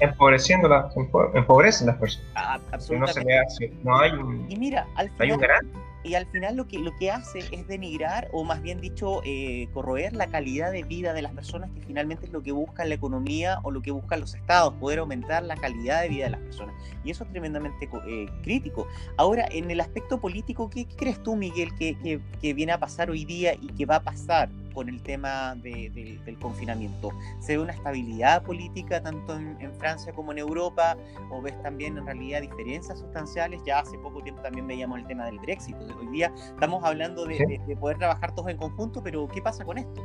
Empobreciendo 0.00 0.68
las, 0.68 0.94
empobrecen 1.34 1.88
las 1.88 1.96
personas. 1.96 2.62
absolutamente. 2.72 3.72
No, 3.82 3.98
hay 3.98 4.12
un, 4.12 4.46
y 4.48 4.56
mira, 4.56 4.86
al 4.96 5.10
final, 5.10 5.66
y 6.04 6.14
al 6.14 6.26
final 6.26 6.56
lo 6.56 6.68
que, 6.68 6.78
lo 6.78 6.94
que 6.96 7.10
hace 7.10 7.40
es 7.50 7.66
denigrar, 7.66 8.28
o 8.32 8.44
más 8.44 8.62
bien 8.62 8.80
dicho, 8.80 9.20
eh, 9.24 9.68
corroer 9.72 10.12
la 10.14 10.28
calidad 10.28 10.70
de 10.70 10.82
vida 10.82 11.12
de 11.12 11.22
las 11.22 11.32
personas, 11.32 11.70
que 11.70 11.80
finalmente 11.82 12.26
es 12.26 12.32
lo 12.32 12.42
que 12.42 12.52
busca 12.52 12.84
la 12.84 12.94
economía 12.94 13.60
o 13.62 13.70
lo 13.70 13.82
que 13.82 13.90
buscan 13.90 14.20
los 14.20 14.34
estados, 14.34 14.74
poder 14.74 15.00
aumentar 15.00 15.42
la 15.42 15.56
calidad 15.56 16.02
de 16.02 16.08
vida 16.08 16.24
de 16.24 16.30
las 16.30 16.40
personas. 16.40 16.74
Y 17.04 17.10
eso 17.10 17.24
es 17.24 17.30
tremendamente 17.30 17.88
eh, 18.06 18.26
crítico. 18.42 18.86
Ahora, 19.16 19.48
en 19.50 19.70
el 19.70 19.80
aspecto 19.80 20.20
político, 20.20 20.70
¿qué, 20.70 20.86
crees 20.86 21.22
tú, 21.22 21.36
Miguel, 21.36 21.74
que, 21.74 22.20
que 22.40 22.54
viene 22.54 22.72
a 22.72 22.78
pasar 22.78 23.10
hoy 23.10 23.24
día 23.24 23.54
y 23.54 23.66
que 23.68 23.86
va 23.86 23.96
a 23.96 24.02
pasar? 24.02 24.48
con 24.78 24.88
el 24.88 25.02
tema 25.02 25.56
del 25.56 26.38
confinamiento? 26.40 27.10
¿Se 27.40 27.56
ve 27.56 27.64
una 27.64 27.72
estabilidad 27.72 28.44
política 28.44 29.02
tanto 29.02 29.34
en, 29.34 29.74
Francia 29.74 30.12
como 30.12 30.30
en 30.30 30.38
Europa? 30.38 30.96
¿O 31.32 31.42
ves 31.42 31.60
también 31.64 31.98
en 31.98 32.06
realidad 32.06 32.42
diferencias 32.42 33.00
sustanciales? 33.00 33.60
Ya 33.66 33.80
hace 33.80 33.98
poco 33.98 34.22
tiempo 34.22 34.40
también 34.40 34.68
veíamos 34.68 35.00
el 35.00 35.06
tema 35.08 35.26
del 35.26 35.40
Brexit. 35.40 35.74
Hoy 35.98 36.06
día 36.08 36.32
estamos 36.36 36.84
hablando 36.84 37.24
de, 37.26 37.60
poder 37.78 37.98
trabajar 37.98 38.34
todos 38.34 38.48
en 38.48 38.56
conjunto, 38.56 39.02
pero 39.02 39.28
¿qué 39.28 39.42
pasa 39.42 39.64
con 39.64 39.78
esto? 39.78 40.02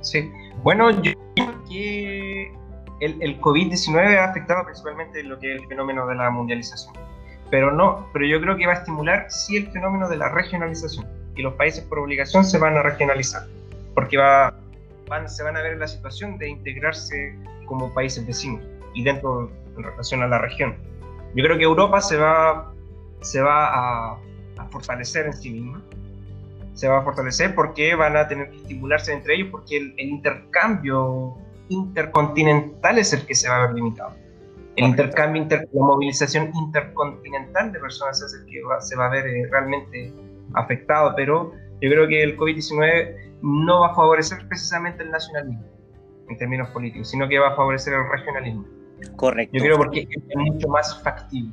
Sí, 0.00 0.30
bueno, 0.62 0.90
yo 1.02 1.12
creo 1.34 1.64
que 1.68 2.52
el, 3.00 3.22
el 3.22 3.40
COVID-19 3.40 4.18
ha 4.18 4.24
afectado 4.24 4.64
principalmente 4.64 5.22
lo 5.22 5.38
que 5.38 5.54
es 5.54 5.62
el 5.62 5.68
fenómeno 5.68 6.06
de 6.06 6.16
la 6.16 6.30
mundialización. 6.30 6.94
Pero 7.50 7.70
no, 7.70 8.08
pero 8.12 8.24
yo 8.24 8.40
creo 8.40 8.56
que 8.56 8.66
va 8.66 8.72
a 8.72 8.76
estimular 8.76 9.26
sí 9.28 9.56
el 9.56 9.70
fenómeno 9.70 10.08
de 10.08 10.16
la 10.16 10.28
regionalización 10.30 11.06
y 11.36 11.42
los 11.42 11.54
países 11.54 11.84
por 11.84 11.98
obligación 11.98 12.44
se 12.44 12.58
van 12.58 12.76
a 12.76 12.82
regionalizar, 12.82 13.46
porque 13.94 14.16
va, 14.16 14.54
van, 15.08 15.28
se 15.28 15.42
van 15.42 15.56
a 15.56 15.62
ver 15.62 15.74
en 15.74 15.80
la 15.80 15.88
situación 15.88 16.38
de 16.38 16.48
integrarse 16.48 17.36
como 17.66 17.92
países 17.92 18.26
vecinos 18.26 18.62
y 18.94 19.04
dentro 19.04 19.50
en 19.76 19.82
relación 19.82 20.22
a 20.22 20.26
la 20.26 20.38
región. 20.38 20.76
Yo 21.34 21.44
creo 21.44 21.56
que 21.56 21.64
Europa 21.64 22.00
se 22.00 22.16
va, 22.16 22.72
se 23.20 23.40
va 23.40 24.12
a, 24.12 24.18
fortalecer 24.72 25.26
en 25.26 25.32
sí 25.34 25.50
misma, 25.50 25.82
se 26.74 26.88
va 26.88 26.98
a 26.98 27.02
fortalecer 27.02 27.54
porque 27.54 27.94
van 27.94 28.16
a 28.16 28.26
tener 28.26 28.50
que 28.50 28.56
estimularse 28.56 29.12
entre 29.12 29.34
ellos, 29.34 29.48
porque 29.50 29.76
el, 29.76 29.94
intercambio 29.98 31.36
intercontinental 31.68 32.98
es 32.98 33.12
el 33.12 33.24
que 33.26 33.34
se 33.34 33.48
va 33.48 33.56
a 33.56 33.66
ver 33.66 33.74
limitado. 33.74 34.14
El 34.76 34.86
intercambio, 34.86 35.42
inter, 35.42 35.68
la 35.72 35.84
movilización 35.84 36.50
intercontinental 36.54 37.72
de 37.72 37.78
personas 37.78 38.22
es 38.22 38.32
el 38.32 38.46
que 38.46 38.62
se 38.80 38.96
va 38.96 39.06
a 39.06 39.10
ver 39.10 39.26
eh, 39.26 39.46
realmente 39.50 40.12
afectado, 40.54 41.12
pero 41.14 41.52
yo 41.80 41.90
creo 41.90 42.08
que 42.08 42.22
el 42.22 42.38
COVID-19 42.38 43.38
no 43.42 43.80
va 43.80 43.88
a 43.88 43.94
favorecer 43.94 44.46
precisamente 44.48 45.02
el 45.02 45.10
nacionalismo 45.10 45.64
en 46.28 46.38
términos 46.38 46.68
políticos, 46.70 47.10
sino 47.10 47.28
que 47.28 47.38
va 47.38 47.48
a 47.48 47.56
favorecer 47.56 47.92
el 47.92 48.08
regionalismo. 48.10 48.64
Correcto. 49.16 49.56
Yo 49.56 49.64
creo 49.64 49.76
porque 49.76 50.08
es 50.08 50.36
mucho 50.36 50.68
más 50.68 51.02
factible, 51.02 51.52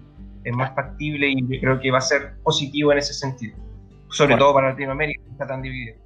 es 0.50 0.56
más 0.56 0.74
factible 0.76 1.30
y 1.30 1.42
yo 1.42 1.60
creo 1.60 1.80
que 1.80 1.92
va 1.92 2.00
a 2.00 2.02
ser 2.02 2.36
positivo 2.44 2.92
en 2.92 3.00
ese 3.00 3.14
sentido, 3.14 3.58
sobre 4.10 4.36
todo 4.38 4.54
para 4.54 4.70
Latinoamérica, 4.70 5.24
que 5.24 5.32
está 5.32 5.48
tan 5.48 5.62
dividido. 5.62 5.98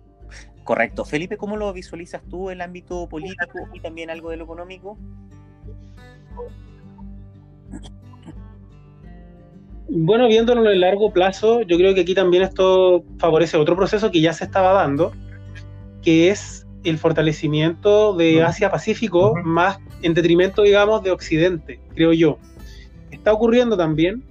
Correcto. 0.64 1.04
Felipe, 1.04 1.38
¿cómo 1.38 1.58
lo 1.58 1.72
visualizas 1.74 2.22
tú 2.30 2.50
el 2.50 2.62
ámbito 2.62 3.08
político 3.10 3.60
y 3.74 3.80
también 3.80 4.10
algo 4.10 4.30
de 4.30 4.38
lo 4.38 4.46
económico? 4.46 4.98
Bueno, 9.90 10.28
viéndolo 10.28 10.62
en 10.62 10.72
el 10.72 10.80
largo 10.82 11.12
plazo, 11.12 11.62
yo 11.62 11.78
creo 11.78 11.94
que 11.94 12.02
aquí 12.02 12.16
también 12.16 12.44
esto 12.44 13.04
favorece 13.20 13.58
otro 13.58 13.76
proceso 13.76 14.10
que 14.10 14.22
ya 14.22 14.34
se 14.34 14.46
estaba 14.46 14.72
dando, 14.72 15.12
que 16.02 16.30
es 16.30 16.66
el 16.84 16.98
fortalecimiento 16.98 18.14
de 18.16 18.42
Asia-Pacífico 18.44 19.36
más 19.44 19.80
en 20.02 20.14
detrimento, 20.14 20.64
digamos, 20.64 21.04
de 21.04 21.12
Occidente, 21.12 21.80
creo 21.94 22.14
yo. 22.14 22.40
Está 23.12 23.34
ocurriendo 23.34 23.78
también 23.78 24.24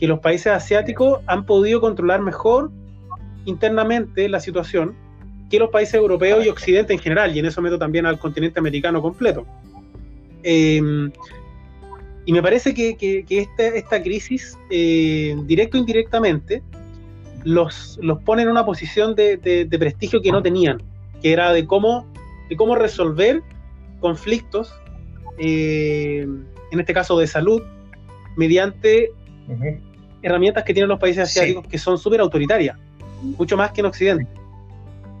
que 0.00 0.08
los 0.08 0.18
países 0.20 0.48
asiáticos 0.48 1.20
han 1.26 1.44
podido 1.44 1.80
controlar 1.80 2.22
mejor 2.22 2.70
internamente 3.44 4.28
la 4.28 4.40
situación 4.40 4.96
que 5.50 5.58
los 5.58 5.68
países 5.68 5.94
europeos 5.94 6.44
y 6.44 6.48
Occidente 6.48 6.92
en 6.92 6.98
general, 6.98 7.36
y 7.36 7.40
en 7.40 7.46
eso 7.46 7.60
meto 7.60 7.78
también 7.78 8.06
al 8.06 8.18
continente 8.18 8.58
americano 8.58 9.02
completo. 9.02 9.44
Em, 10.42 11.10
y 12.24 12.32
me 12.32 12.40
parece 12.42 12.72
que, 12.72 13.24
esta, 13.28 14.02
crisis, 14.02 14.56
eh, 14.70 15.36
directo 15.44 15.76
o 15.76 15.80
indirectamente, 15.80 16.62
los, 17.44 17.98
los 18.00 18.22
pone 18.22 18.42
en 18.42 18.48
una 18.48 18.64
posición 18.64 19.14
de, 19.14 19.66
prestigio 19.78 20.22
que 20.22 20.30
no 20.30 20.40
tenían, 20.40 20.80
que 21.20 21.32
era 21.32 21.52
de 21.52 21.66
cómo, 21.66 22.06
de 22.48 22.56
cómo 22.56 22.76
resolver 22.76 23.42
conflictos, 23.98 24.72
eh, 25.38 26.26
en 26.70 26.80
este 26.80 26.94
caso 26.94 27.18
de 27.18 27.26
salud, 27.26 27.62
mediante 28.36 29.10
herramientas 30.22 30.64
que 30.64 30.74
tienen 30.74 30.88
los 30.88 30.98
países 30.98 31.24
asiáticos 31.24 31.66
que 31.66 31.78
son 31.78 31.98
súper 31.98 32.20
autoritarias, 32.20 32.76
mucho 33.38 33.56
más 33.56 33.72
que 33.72 33.80
en 33.80 33.86
Occidente. 33.86 34.26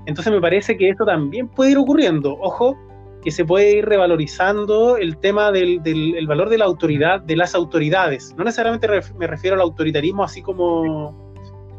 Entonces 0.06 0.32
me 0.32 0.40
parece 0.40 0.76
que 0.76 0.88
esto 0.88 1.04
también 1.04 1.48
puede 1.48 1.72
ir 1.72 1.78
ocurriendo. 1.78 2.36
Ojo, 2.40 2.76
que 3.22 3.30
se 3.30 3.44
puede 3.44 3.78
ir 3.78 3.84
revalorizando 3.84 4.96
el 4.96 5.18
tema 5.18 5.52
del, 5.52 5.80
valor 6.26 6.48
de 6.48 6.58
la 6.58 6.64
autoridad, 6.64 7.20
de 7.20 7.36
las 7.36 7.54
autoridades. 7.54 8.34
No 8.36 8.44
necesariamente 8.44 8.88
me 9.18 9.26
refiero 9.26 9.56
al 9.56 9.62
autoritarismo 9.62 10.24
así 10.24 10.42
como, 10.42 11.14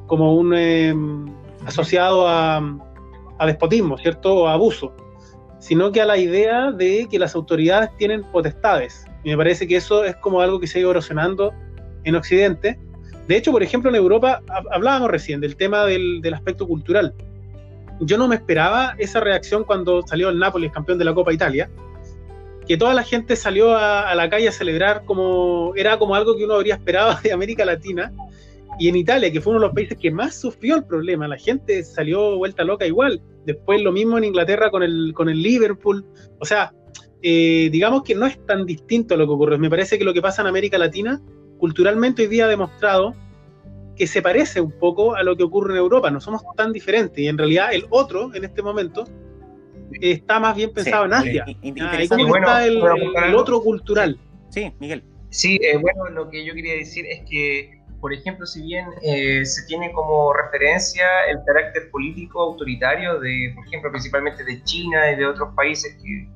como 0.07 0.35
un 0.35 0.53
em, 0.53 1.25
asociado 1.65 2.27
a, 2.27 2.57
a, 3.37 3.45
despotismo, 3.47 3.97
¿cierto? 3.97 4.35
O 4.35 4.47
a 4.47 4.53
abuso, 4.53 4.93
sino 5.59 5.91
que 5.91 6.01
a 6.01 6.05
la 6.05 6.17
idea 6.17 6.71
de 6.71 7.07
que 7.09 7.17
las 7.17 7.33
autoridades 7.33 7.89
tienen 7.97 8.23
potestades. 8.31 9.05
Y 9.23 9.29
me 9.31 9.37
parece 9.37 9.67
que 9.67 9.77
eso 9.77 10.03
es 10.03 10.15
como 10.17 10.41
algo 10.41 10.59
que 10.59 10.67
se 10.67 10.77
ha 10.77 10.81
ido 10.81 10.91
erosionando 10.91 11.53
en 12.03 12.15
Occidente. 12.15 12.79
De 13.27 13.37
hecho, 13.37 13.51
por 13.51 13.63
ejemplo, 13.63 13.89
en 13.89 13.95
Europa 13.95 14.41
hablábamos 14.71 15.09
recién 15.09 15.39
del 15.41 15.55
tema 15.55 15.85
del, 15.85 16.33
aspecto 16.33 16.67
cultural 16.67 17.13
yo 18.01 18.17
no 18.17 18.27
me 18.27 18.35
esperaba 18.35 18.95
esa 18.97 19.19
reacción 19.19 19.63
cuando 19.63 20.01
salió 20.01 20.29
el 20.29 20.39
Nápoles 20.39 20.71
campeón 20.71 20.97
de 20.97 21.05
la 21.05 21.13
Copa 21.13 21.33
Italia, 21.33 21.69
que 22.67 22.77
toda 22.77 22.93
la 22.93 23.03
gente 23.03 23.35
salió 23.35 23.75
a, 23.77 24.13
la 24.15 24.29
calle 24.29 24.47
a 24.47 24.51
celebrar 24.51 25.03
como 25.05 25.73
era 25.75 25.97
como 25.99 26.15
algo 26.15 26.35
que 26.35 26.45
uno 26.45 26.55
habría 26.55 26.75
esperado 26.75 27.17
de 27.23 27.31
América 27.31 27.65
Latina. 27.65 28.11
Y 28.79 28.87
en 28.87 28.95
Italia, 28.95 29.31
que 29.31 29.41
fue 29.41 29.51
uno 29.51 29.59
de 29.59 29.67
los 29.67 29.75
países 29.75 29.97
que 29.97 30.09
más 30.09 30.39
sufrió 30.39 30.75
el 30.75 30.85
problema, 30.85 31.27
la 31.27 31.37
gente 31.37 31.83
salió 31.83 32.37
vuelta 32.37 32.63
loca 32.63 32.87
igual. 32.87 33.21
Después 33.45 33.81
lo 33.81 33.91
mismo 33.91 34.17
en 34.17 34.23
Inglaterra 34.23 34.71
con 34.71 34.81
el, 34.81 35.11
con 35.13 35.29
el 35.29 35.41
Liverpool. 35.41 36.05
O 36.39 36.45
sea, 36.45 36.73
eh, 37.21 37.69
digamos 37.71 38.03
que 38.03 38.15
no 38.15 38.25
es 38.25 38.43
tan 38.45 38.65
distinto 38.65 39.17
lo 39.17 39.27
que 39.27 39.33
ocurre. 39.33 39.57
Me 39.57 39.69
parece 39.69 39.99
que 39.99 40.05
lo 40.05 40.13
que 40.13 40.21
pasa 40.21 40.41
en 40.41 40.47
América 40.47 40.77
Latina, 40.77 41.21
culturalmente 41.61 42.23
hoy 42.23 42.27
día 42.27 42.45
ha 42.45 42.47
demostrado 42.47 43.13
que 43.95 44.07
se 44.07 44.23
parece 44.23 44.59
un 44.59 44.71
poco 44.71 45.13
a 45.13 45.21
lo 45.21 45.37
que 45.37 45.43
ocurre 45.43 45.73
en 45.73 45.77
Europa. 45.77 46.09
No 46.09 46.19
somos 46.19 46.41
tan 46.57 46.73
diferentes 46.73 47.19
y 47.19 47.27
en 47.27 47.37
realidad 47.37 47.71
el 47.71 47.85
otro 47.91 48.33
en 48.33 48.43
este 48.43 48.63
momento 48.63 49.05
está 49.91 50.39
más 50.39 50.55
bien 50.55 50.73
pensado 50.73 51.05
en 51.05 51.13
Asia. 51.13 51.45
Ahí 51.45 52.07
como 52.07 52.35
está 52.35 52.65
el, 52.65 52.81
otro 53.35 53.61
cultural. 53.61 54.17
Sí, 54.49 54.73
Miguel. 54.79 55.03
Sí, 55.29 55.59
eh, 55.61 55.77
bueno, 55.77 56.09
lo 56.09 56.31
que 56.31 56.43
yo 56.43 56.55
quería 56.55 56.73
decir 56.73 57.05
es 57.05 57.21
que, 57.29 57.79
por 57.99 58.11
ejemplo, 58.11 58.47
si 58.47 58.63
bien 58.63 58.87
eh, 59.03 59.45
se 59.45 59.63
tiene 59.67 59.91
como 59.91 60.33
referencia 60.33 61.05
el 61.29 61.37
carácter 61.45 61.91
político 61.91 62.41
autoritario 62.41 63.19
de, 63.19 63.51
por 63.53 63.67
ejemplo, 63.67 63.91
principalmente 63.91 64.43
de 64.43 64.63
China 64.63 65.11
y 65.11 65.15
de 65.15 65.27
otros 65.27 65.53
países 65.55 65.95
que 66.01 66.27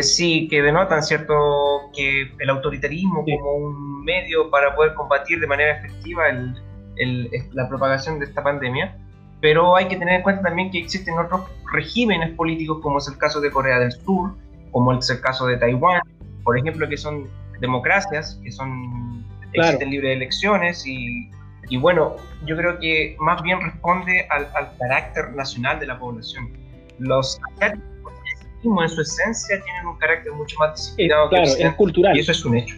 sí, 0.00 0.48
que 0.48 0.62
denotan 0.62 1.02
cierto 1.02 1.90
que 1.94 2.32
el 2.38 2.50
autoritarismo 2.50 3.24
como 3.24 3.54
un 3.54 4.04
medio 4.04 4.50
para 4.50 4.74
poder 4.74 4.94
combatir 4.94 5.40
de 5.40 5.46
manera 5.46 5.78
efectiva 5.78 6.28
el, 6.28 7.30
la 7.52 7.68
propagación 7.68 8.18
de 8.18 8.26
esta 8.26 8.42
pandemia, 8.42 8.96
pero 9.40 9.76
hay 9.76 9.86
que 9.86 9.96
tener 9.96 10.14
en 10.16 10.22
cuenta 10.22 10.42
también 10.42 10.70
que 10.70 10.78
existen 10.78 11.16
otros 11.18 11.42
regímenes 11.72 12.34
políticos, 12.34 12.78
como 12.82 12.98
es 12.98 13.08
el 13.08 13.16
caso 13.18 13.40
de 13.40 13.50
Corea 13.50 13.78
del 13.78 13.92
Sur, 13.92 14.34
como 14.72 14.92
es 14.92 15.08
el 15.10 15.20
caso 15.20 15.46
de 15.46 15.56
Taiwán, 15.56 16.00
por 16.42 16.58
ejemplo, 16.58 16.88
que 16.88 16.96
son 16.96 17.28
democracias, 17.60 18.40
que 18.42 18.50
son 18.50 19.24
existen 19.52 19.90
libres 19.90 20.16
elecciones 20.16 20.86
y, 20.86 21.30
y, 21.68 21.76
bueno, 21.76 22.16
yo 22.46 22.56
creo 22.56 22.78
que 22.78 23.16
más 23.18 23.42
bien 23.42 23.60
responde 23.60 24.26
al, 24.30 24.48
al 24.54 24.76
carácter 24.78 25.34
nacional 25.34 25.80
de 25.80 25.86
la 25.86 25.98
población. 25.98 26.50
Los 26.98 27.40
asiáticos 27.54 27.97
en 28.62 28.88
su 28.88 29.00
esencia 29.00 29.62
tienen 29.62 29.86
un 29.86 29.96
carácter 29.98 30.32
mucho 30.32 30.56
más 30.58 30.74
disciplinado 30.74 31.28
claro, 31.28 31.44
es 31.44 31.74
cultural. 31.74 32.16
Y 32.16 32.20
eso 32.20 32.32
es 32.32 32.44
un 32.44 32.56
hecho. 32.56 32.76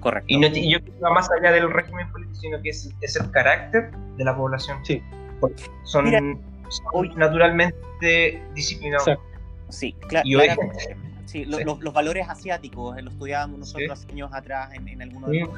Correcto. 0.00 0.26
Y, 0.28 0.38
no, 0.38 0.48
yo 0.48 0.80
creo 0.80 0.94
que 0.94 1.00
va 1.00 1.10
más 1.10 1.28
allá 1.30 1.52
del 1.52 1.70
régimen 1.70 2.10
político, 2.12 2.38
sino 2.40 2.62
que 2.62 2.70
es, 2.70 2.94
el 3.02 3.30
carácter 3.30 3.90
de 4.16 4.24
la 4.24 4.36
población. 4.36 4.78
Sí. 4.84 5.02
son, 5.84 6.40
hoy, 6.92 7.12
naturalmente 7.16 8.42
disciplinados. 8.54 9.08
Sí, 9.68 9.94
claro. 10.08 10.26
Sí, 11.28 11.44
Los, 11.44 11.92
valores 11.92 12.26
asiáticos, 12.26 12.96
eh, 12.96 13.02
lo 13.02 13.10
estudiábamos 13.10 13.58
nosotros 13.58 13.90
hace 13.90 14.10
años 14.10 14.30
atrás 14.32 14.72
en, 14.72 14.88
en 14.88 15.02
algunos 15.02 15.28
de 15.28 15.40
los 15.40 15.50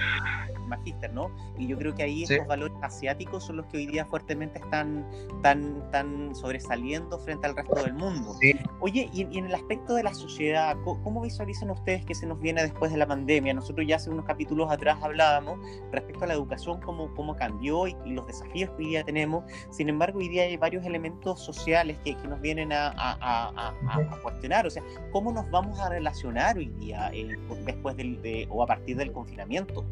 magíster, 0.70 1.12
¿no? 1.12 1.30
Y 1.58 1.66
yo 1.66 1.76
creo 1.76 1.94
que 1.94 2.02
ahí 2.02 2.22
esos 2.22 2.46
valores 2.46 2.76
asiáticos 2.82 3.44
son 3.44 3.58
los 3.58 3.66
que 3.66 3.76
hoy 3.76 3.86
día 3.86 4.06
fuertemente 4.06 4.58
están 4.58 5.06
tan, 5.42 5.90
tan 5.90 6.34
sobresaliendo 6.34 7.18
frente 7.18 7.46
al 7.46 7.56
resto 7.56 7.74
del 7.82 7.92
mundo. 7.92 8.34
Oye, 8.80 9.10
y, 9.12 9.22
en 9.38 9.46
el 9.46 9.54
aspecto 9.54 9.94
de 9.94 10.02
la 10.02 10.14
sociedad, 10.14 10.76
¿cómo, 10.84 11.20
visualizan 11.20 11.70
ustedes 11.70 12.04
que 12.06 12.14
se 12.14 12.26
nos 12.26 12.40
viene 12.40 12.62
después 12.62 12.90
de 12.90 12.98
la 12.98 13.06
pandemia? 13.06 13.52
Nosotros 13.52 13.86
ya 13.86 13.96
hace 13.96 14.08
unos 14.08 14.24
capítulos 14.24 14.70
atrás 14.70 14.98
hablábamos 15.02 15.58
respecto 15.92 16.24
a 16.24 16.28
la 16.28 16.34
educación, 16.34 16.80
cómo, 16.80 17.14
cómo 17.14 17.36
cambió 17.36 17.86
y, 17.86 17.96
los 18.06 18.26
desafíos 18.26 18.70
que 18.70 18.76
hoy 18.82 18.88
día 18.88 19.04
tenemos. 19.04 19.44
Sin 19.70 19.88
embargo, 19.88 20.18
hoy 20.18 20.28
día 20.28 20.44
hay 20.44 20.56
varios 20.56 20.84
elementos 20.84 21.40
sociales 21.40 21.98
que, 22.04 22.16
que 22.16 22.28
nos 22.28 22.40
vienen 22.40 22.72
a, 22.72 22.88
a, 22.96 23.48
a, 23.60 24.20
cuestionar. 24.22 24.66
O 24.66 24.70
sea, 24.70 24.82
¿cómo 25.12 25.32
nos 25.32 25.48
vamos 25.50 25.59
vamos 25.60 25.78
a 25.78 25.90
relacionar 25.90 26.56
hoy 26.56 26.72
día 26.80 27.10
eh, 27.12 27.36
después 27.66 27.94
del, 27.94 28.22
de, 28.22 28.46
o 28.48 28.62
a 28.62 28.66
partir 28.66 28.96
del 28.96 29.12
confinamiento? 29.12 29.84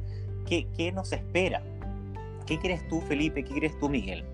¿Qué, 0.46 0.66
¿Qué 0.74 0.92
nos 0.92 1.12
espera? 1.12 1.62
¿Qué 2.46 2.58
crees 2.58 2.88
tú, 2.88 3.02
Felipe? 3.02 3.44
¿Qué 3.44 3.54
crees 3.54 3.78
tú, 3.78 3.90
Miguel? 3.90 4.24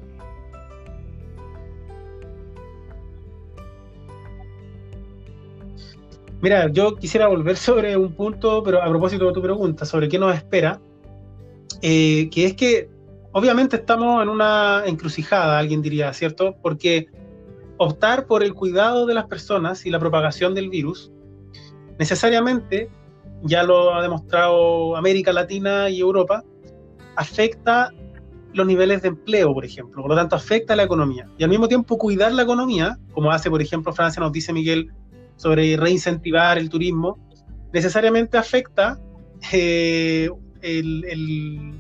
Mira, 6.41 6.71
yo 6.71 6.95
quisiera 6.95 7.27
volver 7.27 7.57
sobre 7.57 7.97
un 7.97 8.13
punto, 8.13 8.63
pero 8.63 8.81
a 8.81 8.89
propósito 8.89 9.27
de 9.27 9.33
tu 9.33 9.43
pregunta, 9.43 9.85
sobre 9.85 10.09
qué 10.09 10.21
nos 10.21 10.37
espera, 10.37 10.81
eh, 11.83 12.31
que 12.31 12.45
es 12.45 12.55
que 12.55 12.89
obviamente 13.33 13.75
estamos 13.75 14.23
en 14.23 14.29
una 14.29 14.85
encrucijada, 14.87 15.59
alguien 15.59 15.83
diría, 15.83 16.13
¿cierto? 16.13 16.55
Porque 16.63 17.09
optar 17.79 18.27
por 18.27 18.45
el 18.45 18.55
cuidado 18.55 19.05
de 19.05 19.15
las 19.15 19.27
personas 19.27 19.85
y 19.85 19.91
la 19.91 19.99
propagación 19.99 20.55
del 20.55 20.69
virus 20.69 21.11
necesariamente, 21.99 22.91
ya 23.43 23.63
lo 23.63 23.95
ha 23.95 24.03
demostrado 24.03 24.97
América 24.97 25.33
Latina 25.33 25.89
y 25.91 26.01
Europa, 26.01 26.43
afecta 27.17 27.91
los 28.53 28.67
niveles 28.67 29.03
de 29.03 29.09
empleo, 29.09 29.53
por 29.53 29.65
ejemplo, 29.65 30.01
por 30.01 30.11
lo 30.11 30.17
tanto 30.17 30.37
afecta 30.37 30.75
a 30.75 30.77
la 30.77 30.85
economía. 30.85 31.29
Y 31.39 31.45
al 31.45 31.51
mismo 31.51 31.69
tiempo 31.69 31.99
cuidar 31.99 32.33
la 32.33 32.43
economía, 32.43 32.99
como 33.13 33.33
hace, 33.33 33.51
por 33.51 33.61
ejemplo, 33.61 33.93
Francia, 33.93 34.21
nos 34.21 34.33
dice 34.33 34.53
Miguel, 34.53 34.93
sobre 35.37 35.77
reincentivar 35.77 36.57
el 36.57 36.69
turismo, 36.69 37.19
necesariamente 37.73 38.39
afecta 38.39 39.01
eh, 39.53 40.31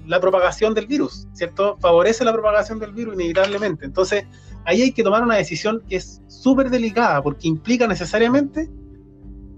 la 0.07 0.21
propagación 0.21 0.75
del 0.75 0.87
virus, 0.87 1.29
¿cierto? 1.33 1.77
Favorece 1.81 2.25
la 2.25 2.33
propagación 2.33 2.81
del 2.81 2.93
virus 2.93 3.15
inevitablemente. 3.15 3.87
Entonces, 3.87 4.27
ahí 4.65 4.83
hay 4.83 4.93
que 4.93 5.03
tomar 5.03 5.23
una 5.23 5.37
decisión 5.37 5.81
que 5.89 5.97
es 5.97 6.21
súper 6.27 6.71
delicada, 6.71 7.23
porque 7.23 7.47
implica 7.49 7.87
necesariamente 7.87 8.69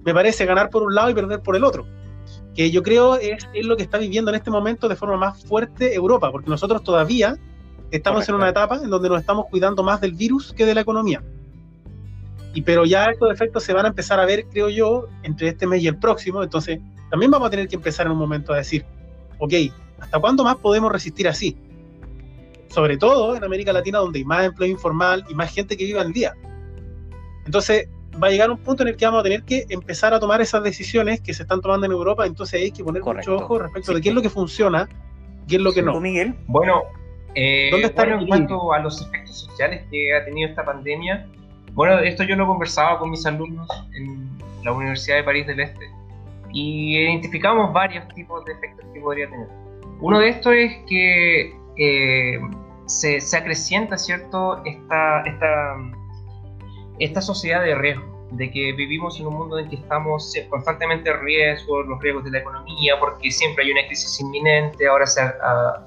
me 0.07 0.15
parece 0.15 0.47
ganar 0.47 0.71
por 0.71 0.85
un 0.85 0.95
lado 0.95 1.11
y 1.11 1.15
perder 1.15 1.41
por 1.41 1.57
el 1.57 1.65
otro. 1.65 1.85
Que 2.55 2.71
yo 2.71 2.83
creo 2.83 3.17
es, 3.17 3.47
es 3.53 3.67
lo 3.67 3.77
que 3.77 3.83
está 3.83 3.99
viviendo 3.99 4.31
en 4.31 4.37
este 4.37 4.51
momento 4.51 4.89
de 4.89 4.95
forma 4.95 5.17
más 5.17 5.45
fuerte 5.45 5.95
Europa, 5.95 6.31
porque 6.31 6.49
nosotros 6.49 6.83
todavía 6.85 7.37
estamos 7.91 8.29
en 8.29 8.37
una 8.37 8.49
etapa 8.49 8.77
en 8.83 8.89
donde 8.89 9.09
nos 9.09 9.21
estamos 9.21 9.47
cuidando 9.51 9.83
más 9.83 10.01
del 10.01 10.13
virus 10.13 10.53
que 10.53 10.65
de 10.65 10.75
la 10.75 10.81
economía. 10.83 11.23
Y 12.55 12.63
pero 12.63 12.85
ya 12.87 13.07
estos 13.07 13.31
efectos 13.33 13.65
se 13.65 13.75
van 13.75 13.85
a 13.85 13.89
empezar 13.89 14.21
a 14.21 14.25
ver, 14.25 14.47
creo 14.47 14.71
yo, 14.71 15.09
entre 15.25 15.49
este 15.49 15.67
mes 15.67 15.83
y 15.83 15.89
el 15.89 15.99
próximo. 15.99 16.43
Entonces, 16.43 16.79
también 17.11 17.31
vamos 17.31 17.49
a 17.49 17.51
tener 17.51 17.69
que 17.69 17.77
empezar 17.77 18.07
en 18.07 18.13
un 18.13 18.19
momento 18.19 18.53
a 18.53 18.59
decir, 18.59 18.87
ok, 19.39 19.53
¿hasta 19.99 20.21
cuándo 20.21 20.45
más 20.45 20.57
podemos 20.57 20.91
resistir 20.91 21.29
así? 21.29 21.57
Sobre 22.69 22.97
todo 22.97 23.37
en 23.37 23.43
América 23.43 23.73
Latina, 23.73 23.99
donde 23.99 24.21
hay 24.21 24.25
más 24.25 24.45
empleo 24.47 24.71
informal 24.71 25.25
y 25.29 25.35
más 25.35 25.53
gente 25.53 25.77
que 25.77 25.85
vive 25.85 26.01
al 26.01 26.13
día. 26.13 26.33
Entonces, 27.45 27.89
va 28.23 28.29
a 28.29 28.31
llegar 28.31 28.51
un 28.51 28.59
punto 28.59 28.83
en 28.83 28.91
el 28.91 28.97
que 28.97 29.05
vamos 29.05 29.21
a 29.21 29.23
tener 29.23 29.43
que 29.43 29.67
empezar 29.69 30.15
a 30.15 30.21
tomar 30.21 30.41
esas 30.41 30.63
decisiones 30.63 31.21
que 31.21 31.35
se 31.35 31.43
están 31.43 31.61
tomando 31.61 31.87
en 31.87 31.93
Europa, 31.93 32.27
entonces 32.27 32.61
hay 32.61 32.71
que 32.71 32.85
poner 32.85 33.03
mucho 33.03 33.37
ojo 33.37 33.59
respecto 33.59 33.95
de 33.95 34.01
qué 34.01 34.09
es 34.11 34.15
lo 34.15 34.23
que 34.23 34.31
funciona, 34.31 34.89
qué 35.49 35.57
es 35.57 35.63
lo 35.63 35.73
que 35.73 35.83
no. 35.83 36.01
Miguel? 36.01 36.35
Bueno, 36.47 36.83
eh, 37.35 37.69
¿Dónde 37.71 37.89
está 37.89 38.05
en 38.05 38.27
cuanto 38.27 38.73
a 38.73 38.79
los 38.79 39.03
efectos 39.03 39.41
sociales 39.41 39.85
que 39.91 40.15
ha 40.15 40.25
tenido 40.25 40.49
esta 40.49 40.65
pandemia, 40.65 41.27
Bueno, 41.73 41.99
esto 41.99 42.25
yo 42.25 42.35
lo 42.35 42.47
conversaba 42.47 42.99
con 42.99 43.11
mis 43.11 43.27
alumnos 43.27 43.69
en 43.95 44.27
la 44.65 44.73
Universidad 44.73 45.17
de 45.17 45.25
París 45.25 45.47
del 45.47 45.61
Este 45.61 45.91
y 46.53 46.97
identificamos 46.97 47.73
varios 47.75 48.09
tipos 48.15 48.43
de 48.47 48.53
efectos 48.53 48.87
que 48.95 49.01
podría 49.01 49.29
tener. 49.29 49.47
Uno 50.01 50.19
de 50.21 50.31
estos 50.31 50.55
es 50.55 50.73
que 50.89 51.55
eh, 51.77 52.41
se, 52.87 53.21
se, 53.21 53.37
acrecienta, 53.37 53.99
¿cierto?, 53.99 54.63
esta, 54.65 55.21
esta, 55.27 55.77
esta 56.99 57.21
sociedad 57.21 57.63
de 57.63 57.75
riesgo 57.75 58.17
de 58.33 58.51
que 58.51 58.73
vivimos 58.73 59.21
en 59.21 59.27
un 59.27 59.35
mundo 59.35 59.59
en 59.59 59.69
que 59.69 59.77
estamos 59.77 60.35
constantemente 60.49 61.11
en 61.11 61.21
riesgo, 61.21 61.83
los 61.83 62.01
riesgos 62.01 62.25
de 62.25 62.33
la 62.33 62.39
economía, 62.39 62.99
porque 62.99 63.31
siempre 63.31 63.65
hay 63.65 63.73
una 63.73 63.87
crisis 63.87 64.21
inminente, 64.21 64.87
ahora 64.87 65.05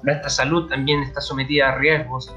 nuestra 0.02 0.30
salud 0.30 0.68
también 0.68 1.02
está 1.02 1.20
sometida 1.20 1.70
a 1.70 1.78
riesgos 1.78 2.34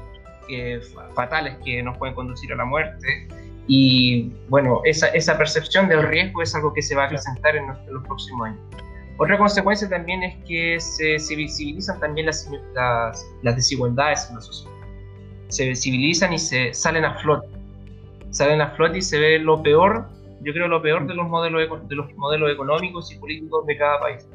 fatales 1.14 1.56
que 1.64 1.82
nos 1.82 1.96
pueden 1.96 2.14
conducir 2.14 2.52
a 2.52 2.56
la 2.56 2.64
muerte. 2.64 3.28
Y 3.66 4.30
bueno, 4.50 4.82
esa, 4.84 5.08
esa 5.08 5.38
percepción 5.38 5.88
del 5.88 6.02
riesgo 6.02 6.42
es 6.42 6.54
algo 6.54 6.74
que 6.74 6.82
se 6.82 6.94
va 6.94 7.06
a 7.06 7.08
presentar 7.08 7.56
en, 7.56 7.66
los 7.66 8.04
próximos 8.04 8.48
años. 8.48 8.60
Otra 9.16 9.38
consecuencia 9.38 9.88
también 9.88 10.22
es 10.22 10.36
que 10.44 10.78
se, 10.80 11.18
se 11.18 11.36
visibilizan 11.36 11.98
también 11.98 12.26
las, 12.26 12.50
las, 12.74 13.24
las 13.42 13.56
desigualdades 13.56 14.26
en 14.28 14.34
la 14.34 14.40
sociedad. 14.42 14.74
Se 15.48 15.68
visibilizan 15.68 16.32
y 16.34 16.38
se 16.38 16.74
salen 16.74 17.06
a 17.06 17.14
flote 17.20 17.53
salen 18.34 18.60
a 18.60 18.70
flote 18.70 18.98
y 18.98 19.02
se 19.02 19.18
ve 19.18 19.38
lo 19.38 19.62
peor, 19.62 20.08
yo 20.42 20.52
creo 20.52 20.68
lo 20.68 20.82
peor 20.82 21.06
de 21.06 21.14
los 21.14 21.28
modelos, 21.28 21.88
de 21.88 21.94
los 21.94 22.12
modelos 22.16 22.52
económicos 22.52 23.10
y 23.12 23.18
políticos 23.18 23.64
de 23.66 23.76
cada 23.78 24.00
país. 24.00 24.28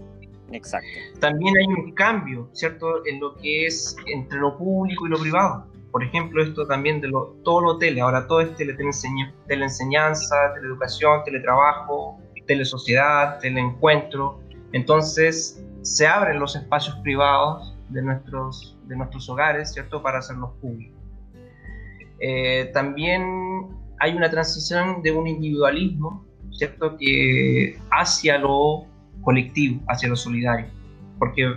Exacto. 0.51 0.88
También 1.19 1.53
hay 1.57 1.65
un 1.65 1.91
cambio, 1.93 2.49
¿cierto?, 2.53 3.05
en 3.05 3.19
lo 3.19 3.35
que 3.35 3.67
es 3.67 3.95
entre 4.07 4.39
lo 4.39 4.57
público 4.57 5.05
y 5.05 5.09
lo 5.09 5.19
privado. 5.19 5.67
Por 5.91 6.03
ejemplo, 6.03 6.41
esto 6.41 6.65
también 6.65 7.01
de 7.01 7.09
lo, 7.09 7.35
todo 7.43 7.62
lo 7.62 7.77
tele, 7.77 8.01
ahora 8.01 8.25
todo 8.25 8.41
es 8.41 8.55
tele, 8.55 8.75
teleenseñanza, 9.47 10.53
teleeducación, 10.55 11.23
teletrabajo, 11.23 12.19
telesociedad, 12.47 13.39
teleencuentro. 13.39 14.39
Entonces, 14.71 15.63
se 15.81 16.07
abren 16.07 16.39
los 16.39 16.55
espacios 16.55 16.95
privados 17.03 17.75
de 17.89 18.01
nuestros, 18.01 18.77
de 18.85 18.95
nuestros 18.95 19.29
hogares, 19.29 19.73
¿cierto?, 19.73 20.01
para 20.01 20.19
hacerlos 20.19 20.51
públicos. 20.62 20.97
Eh, 22.19 22.71
también 22.73 23.67
hay 23.99 24.15
una 24.15 24.29
transición 24.29 25.01
de 25.01 25.12
un 25.12 25.27
individualismo, 25.27 26.25
¿cierto?, 26.51 26.97
que 26.97 27.77
hacia 27.91 28.38
lo 28.38 28.85
colectivo, 29.21 29.81
hacia 29.88 30.09
lo 30.09 30.15
solidario, 30.15 30.67
porque 31.17 31.53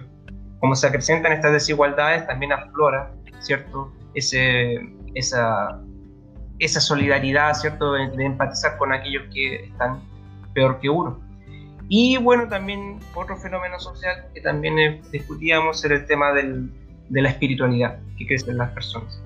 como 0.60 0.74
se 0.74 0.86
acrecentan 0.86 1.32
estas 1.32 1.52
desigualdades, 1.52 2.26
también 2.26 2.52
aflora, 2.52 3.12
¿cierto?, 3.40 3.92
Ese, 4.14 4.78
esa, 5.14 5.80
esa 6.58 6.80
solidaridad, 6.80 7.54
¿cierto?, 7.54 7.92
de, 7.92 8.24
empatizar 8.24 8.76
con 8.76 8.92
aquellos 8.92 9.22
que 9.32 9.64
están 9.64 10.00
peor 10.54 10.80
que 10.80 10.90
uno. 10.90 11.20
Y 11.88 12.16
bueno, 12.18 12.48
también 12.48 13.00
otro 13.14 13.36
fenómeno 13.36 13.78
social 13.78 14.26
que 14.34 14.40
también 14.40 15.02
discutíamos 15.10 15.84
era 15.84 15.96
el 15.96 16.06
tema 16.06 16.32
del, 16.32 16.70
de 17.08 17.22
la 17.22 17.28
espiritualidad 17.30 17.98
que 18.16 18.26
crecen 18.26 18.58
las 18.58 18.70
personas. 18.70 19.20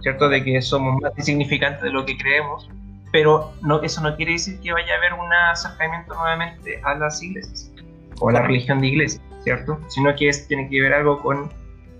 ¿Cierto? 0.00 0.28
De 0.28 0.42
que 0.44 0.60
somos 0.62 1.00
más 1.00 1.12
insignificantes 1.16 1.82
de 1.82 1.90
lo 1.90 2.04
que 2.04 2.16
creemos, 2.16 2.68
pero 3.12 3.52
no, 3.62 3.82
eso 3.82 4.00
no 4.00 4.14
quiere 4.16 4.32
decir 4.32 4.60
que 4.60 4.72
vaya 4.72 4.94
a 4.94 4.96
haber 4.98 5.12
un 5.14 5.32
acercamiento 5.32 6.14
nuevamente 6.14 6.80
a 6.84 6.94
las 6.94 7.22
iglesias 7.22 7.72
o 8.20 8.28
a 8.28 8.32
la 8.32 8.42
religión 8.42 8.80
de 8.80 8.88
iglesia, 8.88 9.20
¿cierto? 9.44 9.78
Sino 9.88 10.14
que 10.14 10.28
es, 10.28 10.46
tiene 10.46 10.68
que 10.68 10.80
ver 10.80 10.92
algo 10.92 11.20
con 11.20 11.50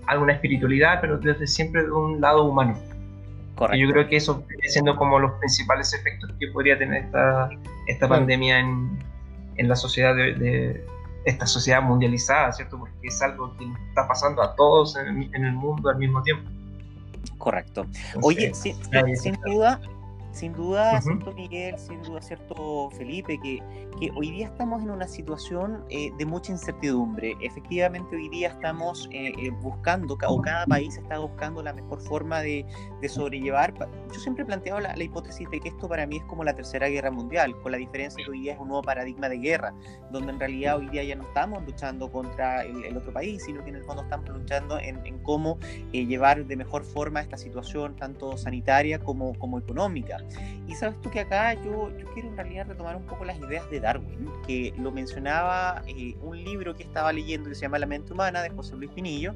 alguna 0.07 0.33
espiritualidad, 0.33 0.99
pero 1.01 1.17
desde 1.17 1.47
siempre 1.47 1.83
de 1.83 1.91
un 1.91 2.19
lado 2.21 2.43
humano. 2.45 2.77
Y 3.73 3.81
yo 3.81 3.91
creo 3.91 4.07
que 4.07 4.15
eso 4.15 4.43
viene 4.47 4.69
siendo 4.69 4.95
como 4.95 5.19
los 5.19 5.33
principales 5.33 5.93
efectos 5.93 6.31
que 6.39 6.47
podría 6.47 6.77
tener 6.77 7.03
esta, 7.03 7.49
esta 7.87 8.07
pandemia 8.07 8.59
en, 8.59 9.03
en 9.57 9.67
la 9.67 9.75
sociedad 9.75 10.15
de, 10.15 10.85
esta 11.25 11.45
sociedad 11.45 11.81
mundializada, 11.81 12.53
¿cierto? 12.53 12.79
Porque 12.79 12.95
es 13.03 13.21
algo 13.21 13.55
que 13.57 13.65
está 13.89 14.07
pasando 14.07 14.41
a 14.41 14.55
todos 14.55 14.95
en, 14.95 15.29
en 15.35 15.45
el 15.45 15.51
mundo 15.51 15.89
al 15.89 15.97
mismo 15.97 16.23
tiempo. 16.23 16.49
Correcto. 17.39 17.87
Oye, 18.21 18.53
sin, 18.53 18.77
duda, 19.45 19.81
sin 20.31 20.53
duda, 20.53 21.01
cierto 21.01 21.31
Miguel, 21.33 21.77
sin 21.77 22.01
duda, 22.03 22.21
cierto 22.21 22.89
Felipe, 22.91 23.39
que, 23.41 23.61
que 23.99 24.11
hoy 24.15 24.31
día 24.31 24.47
estamos 24.47 24.83
en 24.83 24.91
una 24.91 25.07
situación 25.07 25.83
eh, 25.89 26.11
de 26.17 26.25
mucha 26.25 26.51
incertidumbre. 26.51 27.35
Efectivamente, 27.41 28.15
hoy 28.15 28.29
día 28.29 28.49
estamos 28.49 29.09
eh, 29.11 29.33
eh, 29.37 29.49
buscando, 29.61 30.17
o 30.27 30.41
cada 30.41 30.65
país 30.65 30.97
está 30.97 31.17
buscando 31.19 31.63
la 31.63 31.73
mejor 31.73 31.99
forma 32.01 32.41
de, 32.41 32.65
de 33.01 33.09
sobrellevar. 33.09 33.73
Yo 34.13 34.19
siempre 34.19 34.43
he 34.43 34.45
planteado 34.45 34.79
la, 34.79 34.97
hipótesis 35.01 35.49
de 35.49 35.59
que 35.59 35.69
esto 35.69 35.87
para 35.87 36.05
mí 36.05 36.17
es 36.17 36.23
como 36.25 36.43
la 36.43 36.53
Tercera 36.53 36.87
Guerra 36.87 37.09
Mundial, 37.09 37.55
con 37.61 37.71
la 37.71 37.77
diferencia 37.77 38.23
que 38.23 38.29
hoy 38.29 38.41
día 38.41 38.53
es 38.53 38.59
un 38.59 38.67
nuevo 38.67 38.83
paradigma 38.83 39.29
de 39.29 39.37
guerra, 39.37 39.73
donde 40.11 40.31
en 40.31 40.39
realidad 40.39 40.77
hoy 40.77 40.89
día 40.89 41.03
ya 41.03 41.15
no 41.15 41.23
estamos 41.23 41.63
luchando 41.65 42.11
contra 42.11 42.63
el, 42.63 42.95
otro 42.95 43.13
país, 43.13 43.43
sino 43.43 43.63
que 43.63 43.69
en 43.69 43.77
el 43.77 43.83
fondo 43.83 44.03
estamos 44.03 44.29
luchando 44.29 44.77
en, 44.79 45.05
en 45.05 45.19
cómo 45.19 45.57
llevar 45.91 46.45
de 46.45 46.55
mejor 46.55 46.83
forma 46.83 47.21
esta 47.21 47.37
situación, 47.37 47.95
tanto 47.95 48.37
sanitaria 48.37 48.99
como, 48.99 49.33
como 49.39 49.57
económica. 49.57 50.18
Y 50.67 50.75
sabes 50.75 51.01
tú 51.01 51.09
que 51.09 51.21
acá 51.21 51.55
yo, 51.55 51.89
yo 51.97 52.05
quiero 52.13 52.29
en 52.29 52.37
realidad 52.37 52.67
retomar 52.67 52.95
un 52.95 53.03
poco 53.03 53.25
las 53.25 53.37
ideas 53.39 53.69
de 53.71 53.79
Darwin, 53.79 54.29
que 54.45 54.73
lo 54.77 54.91
mencionaba 54.91 55.81
eh, 55.87 56.15
un 56.21 56.43
libro 56.43 56.75
que 56.75 56.83
estaba 56.83 57.11
leyendo 57.11 57.49
que 57.49 57.55
se 57.55 57.61
llama 57.61 57.79
La 57.79 57.87
mente 57.87 58.13
humana 58.13 58.43
de 58.43 58.51
José 58.51 58.75
Luis 58.75 58.91
Pinillo, 58.91 59.33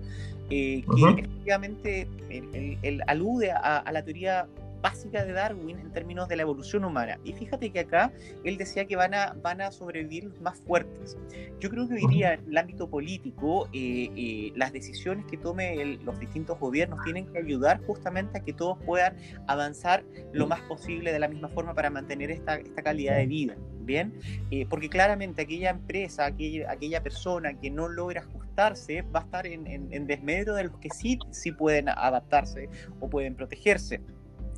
eh, 0.50 0.84
que 0.96 1.10
efectivamente 1.10 2.08
él, 2.30 3.02
alude 3.08 3.52
a, 3.52 3.84
la 3.92 4.04
teoría 4.04 4.48
básica 4.84 5.24
de 5.24 5.32
Darwin 5.32 5.80
en 5.80 5.92
términos 5.94 6.28
de 6.28 6.36
la 6.36 6.42
evolución 6.42 6.84
humana. 6.84 7.18
Y 7.24 7.32
fíjate 7.32 7.72
que 7.72 7.80
acá 7.80 8.12
él 8.44 8.58
decía 8.58 8.86
que 8.86 8.98
van 8.98 9.14
a, 9.14 9.34
van 9.42 9.62
a 9.62 9.72
sobrevivir 9.72 10.26
los 10.26 10.42
más 10.42 10.60
fuertes. 10.60 11.18
Yo 11.60 11.70
creo 11.70 11.88
que 11.88 11.96
hoy 11.96 12.08
día 12.10 12.34
en 12.34 12.46
el 12.50 12.58
ámbito 12.58 12.90
político, 12.90 13.70
eh, 13.72 14.12
eh, 14.16 14.52
las 14.56 14.74
decisiones 14.74 15.26
que 15.26 15.38
tomen 15.38 16.04
los 16.06 16.20
distintos 16.20 16.60
gobiernos 16.60 17.00
tienen 17.06 17.26
que 17.32 17.40
ayudar 17.40 17.82
justamente 17.86 18.38
a 18.40 18.42
que 18.44 18.52
todos 18.52 18.78
puedan 18.86 19.16
avanzar 19.48 20.04
lo 20.34 20.48
más 20.48 20.60
posible 20.62 21.14
de 21.14 21.20
la 21.20 21.30
misma 21.30 21.48
forma 21.48 21.74
para 21.74 21.90
mantener 21.90 22.30
esta, 22.30 22.58
esta 22.58 22.84
calidad 22.84 23.16
de 23.16 23.26
vida. 23.26 23.56
Bien, 23.86 24.14
eh, 24.50 24.66
porque 24.70 24.90
claramente 24.90 25.42
aquella 25.42 25.70
empresa, 25.70 26.26
aquella, 26.26 26.72
aquella 26.72 27.04
persona 27.04 27.54
que 27.60 27.70
no 27.70 27.90
logra 27.90 28.22
ajustarse 28.22 29.02
va 29.02 29.20
a 29.20 29.24
estar 29.24 29.46
en, 29.46 29.68
en, 29.68 29.94
en 29.94 30.08
desmedro 30.08 30.56
de 30.56 30.66
los 30.66 30.78
que 30.80 30.90
sí, 30.90 31.20
sí 31.32 31.52
pueden 31.52 31.90
adaptarse 31.90 32.70
o 33.02 33.10
pueden 33.10 33.36
protegerse. 33.36 34.00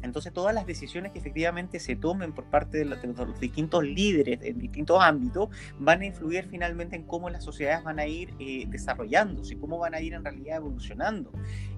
Entonces 0.05 0.31
todas 0.33 0.53
las 0.53 0.65
decisiones 0.65 1.11
que 1.11 1.19
efectivamente 1.19 1.79
se 1.79 1.95
tomen 1.95 2.33
por 2.33 2.45
parte 2.45 2.77
de 2.77 2.85
los, 2.85 2.99
distintos 3.39 3.83
líderes 3.83 4.39
en 4.41 4.59
distintos 4.59 5.01
ámbitos 5.01 5.49
van 5.79 6.01
a 6.01 6.05
influir 6.05 6.45
finalmente 6.45 6.95
en 6.95 7.03
cómo 7.03 7.29
las 7.29 7.43
sociedades 7.43 7.83
van 7.83 7.99
a 7.99 8.07
ir 8.07 8.33
eh, 8.39 8.65
desarrollándose, 8.67 9.57
cómo 9.57 9.77
van 9.77 9.93
a 9.93 10.01
ir 10.01 10.13
en 10.13 10.23
realidad 10.23 10.57
evolucionando 10.57 11.31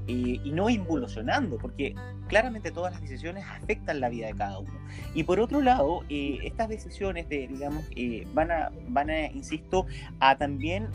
eh, 0.07 0.39
y 0.43 0.51
no 0.51 0.69
involucionando, 0.69 1.57
porque 1.57 1.95
claramente 2.27 2.71
todas 2.71 2.93
las 2.93 3.01
decisiones 3.01 3.45
afectan 3.45 3.99
la 3.99 4.09
vida 4.09 4.27
de 4.27 4.33
cada 4.33 4.59
uno. 4.59 4.79
Y 5.13 5.23
por 5.23 5.39
otro 5.39 5.61
lado, 5.61 6.03
eh, 6.09 6.39
estas 6.43 6.69
decisiones 6.69 7.27
de, 7.29 7.47
digamos, 7.47 7.85
van, 8.33 8.51
a, 8.51 8.71
van 8.89 9.09
a, 9.09 9.25
insisto, 9.27 9.85
a 10.19 10.37
también 10.37 10.87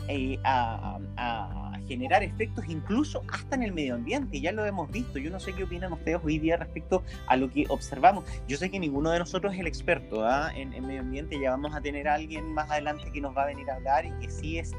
a 0.43 1.62
generar 1.87 2.23
efectos 2.23 2.65
incluso 2.67 3.23
hasta 3.31 3.55
en 3.55 3.63
el 3.63 3.73
medio 3.73 3.95
ambiente. 3.95 4.39
Ya 4.39 4.51
lo 4.51 4.65
hemos 4.65 4.89
visto. 4.91 5.19
Yo 5.19 5.29
no 5.29 5.39
sé 5.39 5.53
qué 5.53 5.63
opinan 5.63 5.93
ustedes 5.93 6.19
hoy 6.23 6.39
día 6.39 6.57
respecto 6.57 7.03
a 7.27 7.35
lo 7.35 7.49
que 7.49 7.65
observamos. 7.69 8.25
Yo 8.47 8.57
sé 8.57 8.69
que 8.69 8.79
ninguno 8.79 9.11
de 9.11 9.19
nosotros 9.19 9.53
es 9.53 9.59
el 9.59 9.67
experto 9.67 10.25
¿ah? 10.25 10.51
en, 10.55 10.69
medio 10.85 11.01
ambiente. 11.01 11.39
Ya 11.39 11.51
vamos 11.51 11.75
a 11.75 11.81
tener 11.81 12.07
alguien 12.07 12.53
más 12.53 12.69
adelante 12.69 13.11
que 13.11 13.21
nos 13.21 13.35
va 13.35 13.43
a 13.43 13.47
venir 13.47 13.69
a 13.69 13.75
hablar 13.75 14.05
y 14.05 14.11
que 14.19 14.29
sí 14.29 14.57
es, 14.57 14.71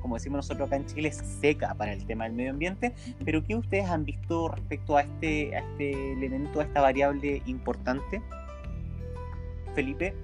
como 0.00 0.16
decimos 0.16 0.38
nosotros 0.38 0.68
acá 0.68 0.76
en 0.76 0.86
Chile, 0.86 1.08
es 1.08 1.16
seca 1.40 1.74
para 1.74 1.92
el 1.92 2.06
tema 2.06 2.24
del 2.24 2.34
medio 2.34 2.50
ambiente. 2.50 2.94
Pero 3.24 3.44
¿qué 3.44 3.56
ustedes 3.56 3.88
han 3.88 4.04
visto 4.04 4.48
respecto 4.48 4.96
a 4.96 5.02
este, 5.02 5.56
a 5.56 5.60
este 5.60 6.12
elemento, 6.12 6.60
a 6.60 6.64
esta 6.64 6.80
variable 6.80 7.42
importante? 7.46 8.22
Felipe. 9.74 10.14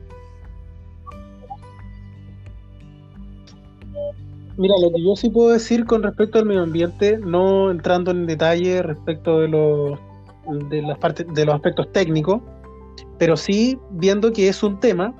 Mira, 4.58 4.74
lo 4.80 4.90
que 4.90 5.02
yo 5.02 5.16
sí 5.16 5.28
puedo 5.28 5.50
decir 5.50 5.84
con 5.84 6.02
respecto 6.02 6.38
al 6.38 6.46
medio 6.46 6.62
ambiente, 6.62 7.18
no 7.18 7.70
entrando 7.70 8.10
en 8.10 8.26
detalle 8.26 8.82
respecto 8.82 9.40
de 9.40 9.48
los, 9.48 9.98
de 10.70 10.82
las 10.82 10.98
partes, 10.98 11.26
de 11.34 11.44
los 11.44 11.54
aspectos 11.54 11.92
técnicos, 11.92 12.40
pero 13.18 13.36
sí 13.36 13.78
viendo 13.90 14.32
que 14.32 14.48
es 14.48 14.62
un 14.62 14.80
tema 14.80 15.14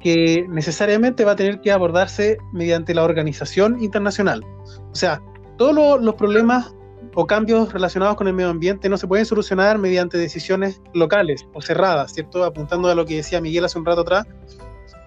que 0.00 0.46
necesariamente 0.48 1.24
va 1.24 1.32
a 1.32 1.36
tener 1.36 1.60
que 1.60 1.72
abordarse 1.72 2.38
mediante 2.52 2.94
la 2.94 3.04
organización 3.04 3.82
internacional. 3.82 4.42
O 4.90 4.94
sea, 4.94 5.20
todos 5.58 6.00
los 6.00 6.14
problemas 6.14 6.74
o 7.14 7.26
cambios 7.26 7.72
relacionados 7.72 8.16
con 8.16 8.28
el 8.28 8.34
medio 8.34 8.50
ambiente 8.50 8.88
no 8.88 8.96
se 8.96 9.06
pueden 9.06 9.26
solucionar 9.26 9.78
mediante 9.78 10.16
decisiones 10.16 10.80
locales 10.94 11.46
o 11.52 11.60
cerradas, 11.60 12.12
¿cierto? 12.12 12.44
Apuntando 12.44 12.88
a 12.88 12.94
lo 12.94 13.04
que 13.04 13.16
decía 13.16 13.40
Miguel 13.40 13.64
hace 13.64 13.78
un 13.78 13.84
rato 13.84 14.02
atrás, 14.02 14.26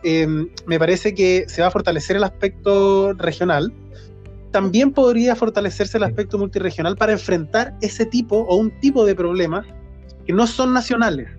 Em, 0.04 0.50
me 0.66 0.80
parece 0.80 1.14
que 1.14 1.46
se 1.48 1.62
va 1.62 1.68
a 1.68 1.72
fortalecer 1.72 2.16
el 2.16 2.24
aspecto 2.24 3.14
regional. 3.14 3.74
También 4.52 4.92
podría 4.92 5.36
fortalecerse 5.36 5.98
el 5.98 6.04
aspecto 6.04 6.38
multiregional 6.38 6.98
para 6.98 7.14
enfrentar 7.14 7.76
ese 7.82 8.06
tipo 8.06 8.40
o 8.40 8.56
un 8.56 8.72
tipo 8.80 9.06
de 9.06 9.16
problemas 9.16 9.66
que 10.26 10.34
no 10.34 10.48
son 10.48 10.74
nacionales. 10.74 11.30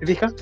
¿Te 0.00 0.06
fijas? 0.06 0.34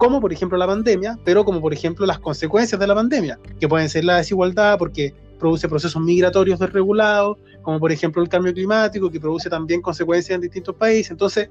como 0.00 0.18
por 0.18 0.32
ejemplo 0.32 0.56
la 0.56 0.66
pandemia, 0.66 1.18
pero 1.26 1.44
como 1.44 1.60
por 1.60 1.74
ejemplo 1.74 2.06
las 2.06 2.18
consecuencias 2.18 2.80
de 2.80 2.86
la 2.86 2.94
pandemia, 2.94 3.38
que 3.60 3.68
pueden 3.68 3.86
ser 3.90 4.06
la 4.06 4.16
desigualdad 4.16 4.78
porque 4.78 5.12
produce 5.38 5.68
procesos 5.68 6.00
migratorios 6.00 6.58
desregulados, 6.58 7.36
como 7.60 7.78
por 7.78 7.92
ejemplo 7.92 8.22
el 8.22 8.30
cambio 8.30 8.54
climático, 8.54 9.10
que 9.10 9.20
produce 9.20 9.50
también 9.50 9.82
consecuencias 9.82 10.34
en 10.34 10.40
distintos 10.40 10.74
países. 10.76 11.10
Entonces, 11.10 11.50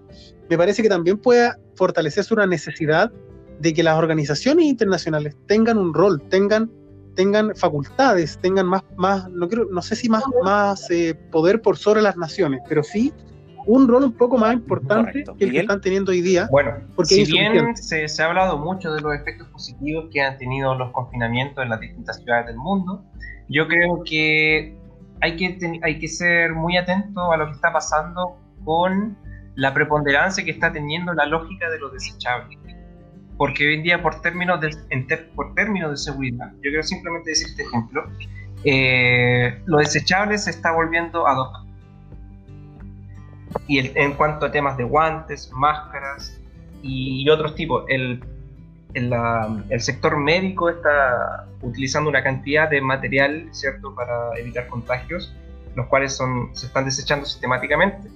me 0.49 0.57
parece 0.57 0.81
que 0.81 0.89
también 0.89 1.19
puede 1.19 1.51
fortalecerse 1.75 2.33
una 2.33 2.47
necesidad 2.47 3.11
de 3.59 3.73
que 3.73 3.83
las 3.83 3.97
organizaciones 3.97 4.65
internacionales 4.65 5.35
tengan 5.47 5.77
un 5.77 5.93
rol, 5.93 6.21
tengan, 6.29 6.71
tengan 7.15 7.55
facultades, 7.55 8.37
tengan 8.41 8.67
más, 8.67 8.83
más 8.95 9.29
no, 9.29 9.47
quiero, 9.47 9.65
no 9.71 9.81
sé 9.81 9.95
si 9.95 10.09
más, 10.09 10.23
más 10.43 10.89
eh, 10.89 11.13
poder 11.31 11.61
por 11.61 11.77
sobre 11.77 12.01
las 12.01 12.17
naciones, 12.17 12.61
pero 12.67 12.83
sí 12.83 13.13
un 13.65 13.87
rol 13.87 14.03
un 14.05 14.13
poco 14.13 14.37
más 14.37 14.53
importante 14.53 15.23
que 15.37 15.45
el 15.45 15.51
que 15.51 15.59
están 15.59 15.81
teniendo 15.81 16.11
hoy 16.11 16.21
día. 16.21 16.47
Bueno, 16.49 16.71
porque 16.95 17.25
si 17.25 17.31
bien 17.31 17.75
se, 17.75 18.07
se, 18.07 18.23
ha 18.23 18.27
hablado 18.27 18.57
mucho 18.57 18.91
de 18.91 19.01
los 19.01 19.13
efectos 19.13 19.47
positivos 19.49 20.05
que 20.11 20.21
han 20.21 20.37
tenido 20.37 20.73
los 20.75 20.91
confinamientos 20.91 21.63
en 21.63 21.69
las 21.69 21.79
distintas 21.79 22.17
ciudades 22.17 22.47
del 22.47 22.57
mundo, 22.57 23.03
yo 23.49 23.67
creo 23.67 24.01
que 24.05 24.75
hay 25.21 25.35
que, 25.35 25.79
hay 25.83 25.99
que 25.99 26.07
ser 26.07 26.53
muy 26.53 26.77
atento 26.77 27.31
a 27.31 27.37
lo 27.37 27.47
que 27.47 27.51
está 27.51 27.71
pasando 27.71 28.37
con 28.63 29.17
la 29.55 29.73
preponderancia 29.73 30.43
que 30.43 30.51
está 30.51 30.71
teniendo 30.71 31.13
la 31.13 31.25
lógica 31.25 31.69
de 31.69 31.79
lo 31.79 31.89
desechable. 31.89 32.57
Porque 33.39 33.65
hoy 33.65 33.73
en 33.75 33.83
día, 33.83 34.03
por 34.03 34.21
términos 34.21 34.61
de, 34.61 34.69
por 35.33 35.55
términos 35.55 35.91
de 35.91 35.97
seguridad, 35.97 36.51
yo 36.55 36.69
quiero 36.69 36.83
simplemente 36.83 37.31
decir 37.31 37.47
este 37.47 37.63
ejemplo, 37.63 38.03
eh, 38.63 39.59
lo 39.65 39.77
desechable 39.77 40.37
se 40.37 40.51
está 40.51 40.71
volviendo 40.73 41.25
a 41.25 41.65
Y 43.65 43.79
en 43.97 44.13
cuanto 44.13 44.45
a 44.45 44.51
temas 44.51 44.77
de 44.77 44.83
guantes, 44.83 45.51
máscaras 45.53 46.37
y, 46.83 47.23
y 47.23 47.29
otros 47.29 47.55
tipos, 47.55 47.85
el 47.87 48.21
el 48.93 49.81
sector 49.81 50.17
médico 50.17 50.69
está 50.69 51.47
utilizando 51.61 52.09
una 52.09 52.23
cantidad 52.23 52.69
de 52.69 52.81
material, 52.81 53.47
¿cierto?, 53.51 53.93
para 53.93 54.37
evitar 54.37 54.67
contagios, 54.67 55.35
los 55.75 55.85
cuales 55.87 56.15
son, 56.15 56.49
se 56.53 56.67
están 56.67 56.85
desechando 56.85 57.25
sistemáticamente. 57.25 58.09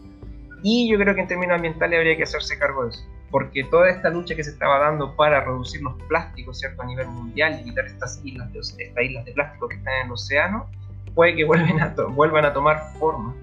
Y 0.64 0.90
yo 0.90 0.98
creo 0.98 1.14
que 1.14 1.22
en 1.22 1.28
términos 1.28 1.56
ambientales 1.56 1.98
habría 1.98 2.18
que 2.18 2.24
hacerse 2.24 2.58
cargo 2.58 2.86
de 2.86 2.90
eso, 2.90 3.04
porque 3.34 3.63
toda 3.63 3.89
esta 3.89 4.12
lucha 4.12 4.36
que 4.36 4.43
se 4.43 4.52
estaba 4.52 4.78
dando 4.78 5.15
para 5.15 5.43
reducir 5.43 5.82
los 5.82 5.96
plásticos, 6.04 6.60
¿cierto?, 6.60 6.84
a 6.84 6.86
nivel 6.86 7.08
mundial 7.08 7.56
y 7.58 7.62
evitar 7.62 7.88
estas 7.88 8.22
islas 8.24 8.54
de, 8.54 8.60
estas 8.60 9.04
islas 9.04 9.26
de 9.26 9.32
plástico 9.32 9.67
que 9.69 9.78
están 9.78 9.93
en 10.02 10.06
el 10.06 10.12
océano, 10.12 10.67
puede 11.15 11.36
que 11.36 11.43
vuelvan 11.43 11.80
a, 11.80 11.96
vuelvan 12.10 12.46
a 12.46 12.54
tomar 12.54 12.93
forma 13.00 13.34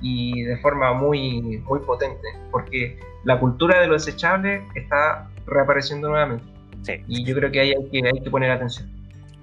y 0.00 0.44
de 0.44 0.56
forma 0.58 0.92
muy, 0.92 1.58
muy 1.66 1.80
potente, 1.80 2.28
porque 2.52 3.00
la 3.24 3.40
cultura 3.40 3.80
de 3.80 3.88
lo 3.88 3.94
desechable 3.94 4.62
está 4.76 5.28
reapareciendo 5.46 6.10
nuevamente. 6.10 6.44
Y 7.08 7.24
yo 7.24 7.34
creo 7.34 7.50
que 7.50 7.58
ahí 7.58 7.72
hay 7.72 7.90
que, 7.90 8.06
hay 8.06 8.22
que 8.22 8.30
poner 8.30 8.52
atención. 8.52 8.88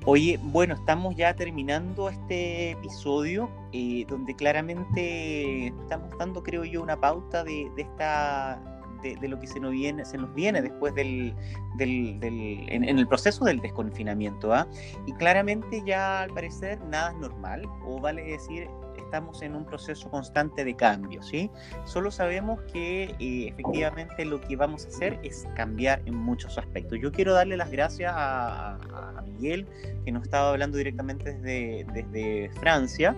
Oye, 0.05 0.39
bueno, 0.41 0.75
estamos 0.75 1.17
ya 1.17 1.35
terminando 1.35 2.07
este 2.07 2.71
episodio 2.71 3.49
eh, 3.73 4.05
donde 4.07 4.33
claramente 4.37 5.67
estamos 5.67 6.17
dando, 6.17 6.43
creo 6.43 6.63
yo, 6.63 6.81
una 6.81 6.95
pauta 6.95 7.43
de, 7.43 7.69
de 7.75 7.81
esta 7.81 8.76
de, 9.15 9.27
lo 9.27 9.39
que 9.39 9.47
se 9.47 9.59
nos 9.59 9.71
viene, 9.71 10.05
se 10.05 10.17
nos 10.17 10.33
viene 10.33 10.61
después 10.61 10.93
del, 10.95 11.33
en, 11.79 12.83
el 12.83 13.07
proceso 13.07 13.45
del 13.45 13.59
desconfinamiento. 13.59 14.53
¿ah? 14.53 14.67
Y 15.05 15.13
claramente 15.13 15.81
ya 15.85 16.21
al 16.21 16.33
parecer 16.33 16.79
nada 16.85 17.11
es 17.11 17.17
normal, 17.17 17.63
o 17.85 17.99
vale 17.99 18.23
decir, 18.23 18.67
estamos 19.07 19.41
en 19.41 19.55
un 19.55 19.65
proceso 19.65 20.09
constante 20.11 20.65
de 20.65 20.75
cambio, 20.75 21.23
¿sí? 21.23 21.49
Solo 21.85 22.11
sabemos 22.11 22.59
que 22.73 23.15
eh, 23.19 23.47
efectivamente 23.47 24.25
lo 24.25 24.41
que 24.41 24.55
vamos 24.55 24.85
a 24.85 24.89
hacer 24.89 25.19
es 25.23 25.47
cambiar 25.55 26.01
en 26.05 26.15
muchos 26.15 26.57
aspectos. 26.57 26.99
Yo 27.01 27.11
quiero 27.11 27.33
darle 27.33 27.55
las 27.57 27.71
gracias 27.71 28.13
a, 28.15 28.77
Miguel, 29.25 29.65
que 30.03 30.11
nos 30.11 30.23
estaba 30.23 30.49
hablando 30.49 30.77
directamente 30.77 31.33
desde, 31.33 31.85
desde 31.93 32.49
Francia. 32.59 33.15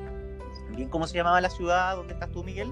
Bien, 0.76 0.90
¿cómo 0.90 1.08
se 1.08 1.18
llamaba 1.18 1.42
la 1.42 1.50
ciudad? 1.50 1.96
¿Dónde 1.96 2.14
estás 2.14 2.32
tú, 2.32 2.44
Miguel? 2.44 2.72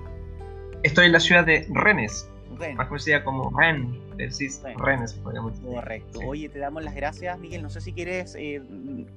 Estoy 0.84 1.08
en 1.08 1.14
la 1.14 1.20
ciudad 1.20 1.46
de 1.46 1.68
Rennes. 1.74 2.30
Más 2.76 2.88
conocida 2.88 3.24
como 3.24 3.52
Rennes, 3.58 4.64
Rennes, 4.78 5.14
podríamos 5.14 5.54
decir. 5.54 5.70
Correcto. 5.70 6.20
Oye, 6.26 6.50
te 6.50 6.60
damos 6.60 6.84
las 6.84 6.96
gracias, 6.96 7.38
Miguel. 7.40 7.62
No 7.62 7.70
sé 7.70 7.82
si 7.82 7.94
quieres 7.94 8.36
eh, 8.38 8.62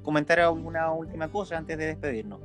comentar 0.02 0.40
alguna 0.40 0.92
última 0.92 1.28
cosa 1.28 1.56
antes 1.56 1.78
de 1.78 1.86
despedirnos. 1.86 2.40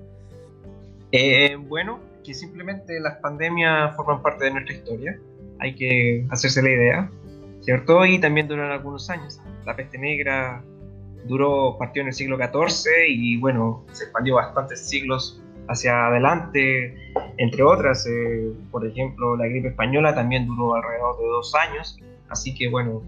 Eh, 1.12 1.56
bueno, 1.56 2.00
que 2.24 2.34
simplemente 2.34 3.00
las 3.00 3.18
pandemias 3.18 3.96
forman 3.96 4.22
parte 4.22 4.46
de 4.46 4.52
nuestra 4.52 4.76
historia, 4.76 5.20
hay 5.60 5.76
que 5.76 6.26
hacerse 6.30 6.62
la 6.62 6.70
idea, 6.70 7.12
¿cierto? 7.62 8.06
Y 8.06 8.20
también 8.20 8.48
duran 8.48 8.72
algunos 8.72 9.10
años. 9.10 9.40
La 9.66 9.76
peste 9.76 9.98
negra 9.98 10.64
duró, 11.26 11.78
partió 11.78 12.02
en 12.02 12.10
el 12.10 12.14
siglo 12.14 12.38
XIV 12.38 12.92
y 13.08 13.38
bueno, 13.38 13.84
se 13.92 14.06
expandió 14.06 14.36
bastantes 14.36 14.88
siglos 14.88 15.42
hacia 15.68 16.08
adelante, 16.08 16.96
entre 17.38 17.64
otras, 17.64 18.06
eh, 18.08 18.54
por 18.72 18.86
ejemplo, 18.86 19.36
la 19.36 19.48
gripe 19.48 19.70
española 19.70 20.14
también 20.14 20.46
duró 20.46 20.76
alrededor 20.76 21.18
de 21.18 21.28
dos 21.28 21.56
años, 21.56 21.98
así 22.30 22.54
que 22.56 22.70
bueno, 22.70 23.02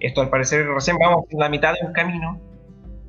esto 0.00 0.20
al 0.20 0.30
parecer 0.30 0.66
recién 0.66 0.96
vamos 0.98 1.24
en 1.30 1.38
la 1.38 1.48
mitad 1.48 1.74
de 1.74 1.86
un 1.86 1.92
camino, 1.92 2.40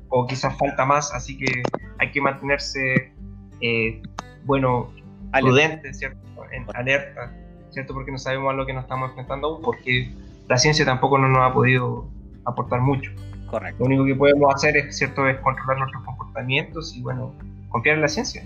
o 0.08 0.26
quizás 0.26 0.56
falta 0.58 0.84
más, 0.84 1.12
así 1.14 1.38
que 1.38 1.62
hay 1.98 2.10
que 2.10 2.20
mantenerse 2.20 3.12
eh, 3.60 4.02
bueno, 4.44 4.92
prudente, 5.32 5.94
¿cierto? 5.94 6.20
En 6.52 6.66
alerta, 6.74 7.34
¿cierto? 7.70 7.94
Porque 7.94 8.12
no 8.12 8.18
sabemos 8.18 8.52
a 8.52 8.54
lo 8.54 8.66
que 8.66 8.74
nos 8.74 8.82
estamos 8.82 9.10
enfrentando 9.10 9.48
aún, 9.48 9.62
porque 9.62 10.12
la 10.48 10.58
ciencia 10.58 10.84
tampoco 10.84 11.18
nos 11.18 11.38
ha 11.38 11.52
podido 11.54 12.08
aportar 12.44 12.80
mucho. 12.80 13.10
Correcto. 13.46 13.78
Lo 13.80 13.86
único 13.86 14.04
que 14.04 14.14
podemos 14.14 14.54
hacer 14.54 14.76
es, 14.76 14.96
¿cierto? 14.96 15.26
es 15.28 15.38
controlar 15.40 15.78
nuestros 15.78 16.04
comportamientos 16.04 16.94
y, 16.96 17.02
bueno, 17.02 17.34
confiar 17.68 17.96
en 17.96 18.02
la 18.02 18.08
ciencia. 18.08 18.42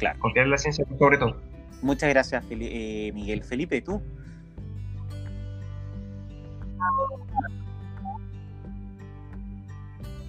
Claro. 0.00 0.18
Confiar 0.18 0.46
en 0.46 0.50
la 0.50 0.58
ciencia 0.58 0.84
sobre 0.98 1.18
todo. 1.18 1.36
Muchas 1.82 2.08
gracias, 2.08 2.42
eh, 2.50 3.12
Miguel. 3.14 3.44
Felipe, 3.44 3.80
¿tú? 3.82 4.02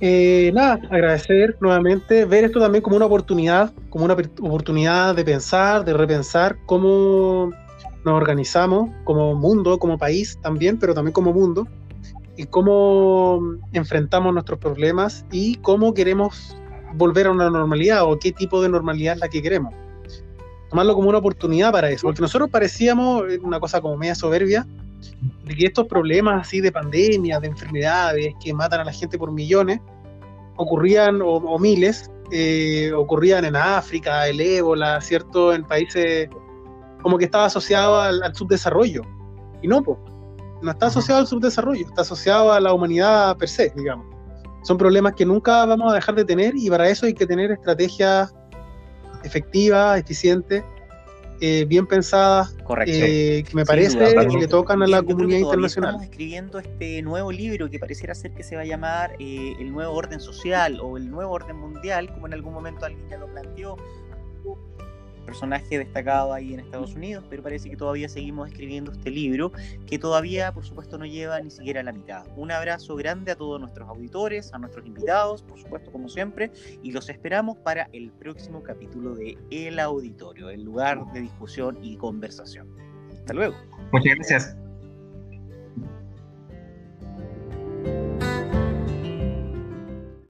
Eh, 0.02 0.52
nada, 0.54 0.80
agradecer 0.90 1.56
nuevamente, 1.62 2.26
ver 2.26 2.44
esto 2.44 2.60
también 2.60 2.82
como 2.82 2.98
una 2.98 3.06
oportunidad, 3.06 3.72
como 3.90 4.06
una 4.06 4.16
oportunidad 4.16 5.16
de 5.16 5.24
pensar, 5.24 5.86
de 5.86 5.94
repensar 5.94 6.58
cómo 6.66 7.52
nos 8.04 8.14
organizamos 8.14 8.90
como 9.04 9.36
mundo, 9.36 9.78
como 9.78 9.98
país 9.98 10.38
también, 10.42 10.80
pero 10.80 10.94
también 10.94 11.14
como 11.14 11.32
mundo, 11.32 11.68
y 12.36 12.46
cómo 12.46 13.42
enfrentamos 13.74 14.34
nuestros 14.34 14.60
problemas 14.60 15.26
y 15.32 15.56
cómo 15.58 15.94
queremos 15.94 16.58
volver 16.94 17.28
a 17.28 17.32
una 17.32 17.50
normalidad 17.50 18.04
o 18.04 18.18
qué 18.18 18.32
tipo 18.32 18.62
de 18.62 18.70
normalidad 18.70 19.16
es 19.16 19.20
la 19.20 19.30
que 19.30 19.42
queremos. 19.42 19.74
Tomarlo 20.70 20.96
como 20.96 21.10
una 21.10 21.18
oportunidad 21.18 21.72
para 21.72 21.90
eso, 21.90 22.08
porque 22.08 22.22
nosotros 22.22 22.50
parecíamos 22.50 23.24
una 23.42 23.60
cosa 23.60 23.82
como 23.82 23.98
media 23.98 24.16
soberbia, 24.16 24.66
de 25.44 25.56
que 25.56 25.66
estos 25.66 25.88
problemas 25.88 26.48
así 26.48 26.62
de 26.62 26.72
pandemia, 26.72 27.40
de 27.40 27.48
enfermedades 27.48 28.34
que 28.44 28.54
matan 28.54 28.82
a 28.82 28.86
la 28.86 28.94
gente 28.94 29.18
por 29.18 29.32
millones, 29.32 29.80
ocurrían, 30.56 31.20
o, 31.24 31.60
miles, 31.60 32.10
eh, 32.32 32.92
ocurrían 32.96 33.46
en 33.46 33.56
África, 33.56 34.28
el 34.28 34.40
ébola, 34.40 35.02
¿cierto? 35.02 35.54
En 35.54 35.64
países 35.64 36.30
como 37.02 37.18
que 37.18 37.26
estaba 37.26 37.46
asociado 37.46 38.00
al, 38.00 38.36
subdesarrollo. 38.36 39.02
Y 39.62 39.68
no, 39.68 39.82
pues, 39.84 39.98
no 40.62 40.72
está 40.72 40.88
asociado 40.88 41.22
al 41.22 41.28
subdesarrollo, 41.28 41.86
está 41.86 42.02
asociado 42.02 42.52
a 42.52 42.60
la 42.60 42.74
humanidad 42.74 43.36
per 43.38 43.50
se, 43.50 43.72
digamos. 43.76 44.11
Son 44.64 44.78
problemas 44.78 45.14
que 45.14 45.26
nunca 45.26 45.66
vamos 45.66 45.92
a 45.92 45.96
dejar 45.96 46.16
de 46.16 46.26
tener 46.26 46.54
y 46.56 46.70
para 46.70 46.90
eso 46.90 47.06
hay 47.06 47.14
que 47.14 47.26
tener 47.26 47.52
estrategias 47.52 48.34
efectivas, 49.24 50.00
eficientes, 50.00 50.64
eh, 51.44 51.66
bien 51.66 51.88
pensadas, 51.88 52.56
eh, 52.86 53.44
que 53.48 53.56
me 53.56 53.66
parece 53.66 53.98
que 53.98 54.38
le 54.38 54.48
tocan 54.48 54.84
a 54.84 54.88
la 54.88 55.02
comunidad 55.02 55.40
internacional. 55.40 55.96
Estamos 55.96 56.12
escribiendo 56.12 56.60
este 56.60 57.02
nuevo 57.02 57.32
libro 57.32 57.68
que 57.68 57.80
pareciera 57.80 58.14
ser 58.14 58.32
que 58.34 58.44
se 58.44 58.56
va 58.56 58.62
a 58.62 58.66
llamar 58.66 59.14
eh, 59.18 59.56
El 59.60 59.72
Nuevo 59.72 59.94
Orden 59.94 60.20
Social 60.20 60.80
o 60.80 60.98
El 60.98 61.10
Nuevo 61.10 61.34
Orden 61.34 61.58
Mundial, 61.58 62.14
como 62.14 62.28
en 62.28 62.34
algún 62.34 62.54
momento 62.54 62.86
alguien 62.86 63.10
ya 63.10 63.18
lo 63.18 63.26
planteó 63.26 63.76
personaje 65.22 65.78
destacado 65.78 66.34
ahí 66.34 66.54
en 66.54 66.60
Estados 66.60 66.96
Unidos, 66.96 67.26
pero 67.30 67.44
parece 67.44 67.70
que 67.70 67.78
todavía 67.78 68.10
seguimos 68.10 68.50
escribiendo 68.50 68.92
este 68.92 69.10
libro, 69.10 69.52
que 69.88 70.00
todavía, 70.00 70.52
por 70.52 70.66
supuesto, 70.66 70.98
no 70.98 71.06
lleva 71.06 71.40
ni 71.42 71.52
siquiera 71.52 71.84
la 71.84 71.92
mitad. 71.92 72.26
Un 72.36 72.52
abrazo 72.52 72.96
grande 72.96 73.32
a 73.32 73.36
todos 73.36 73.60
nuestros 73.60 73.88
auditores, 73.90 74.54
a 74.54 74.60
nuestros 74.60 74.86
invitados, 74.86 75.42
por 75.44 75.60
supuesto, 75.60 75.92
como 75.92 76.10
siempre, 76.10 76.52
y 76.82 76.92
los 76.92 77.10
esperamos 77.10 77.58
para 77.58 77.90
el 77.94 78.12
próximo 78.12 78.64
capítulo 78.64 79.16
de 79.16 79.38
El 79.50 79.80
Auditorio, 79.80 80.50
el 80.50 80.64
lugar 80.64 81.12
de 81.14 81.22
discusión 81.22 81.78
y 81.82 81.98
conversación. 81.98 82.68
Hasta 83.12 83.34
luego. 83.34 83.56
Muchas 83.92 84.16
gracias. 84.16 84.71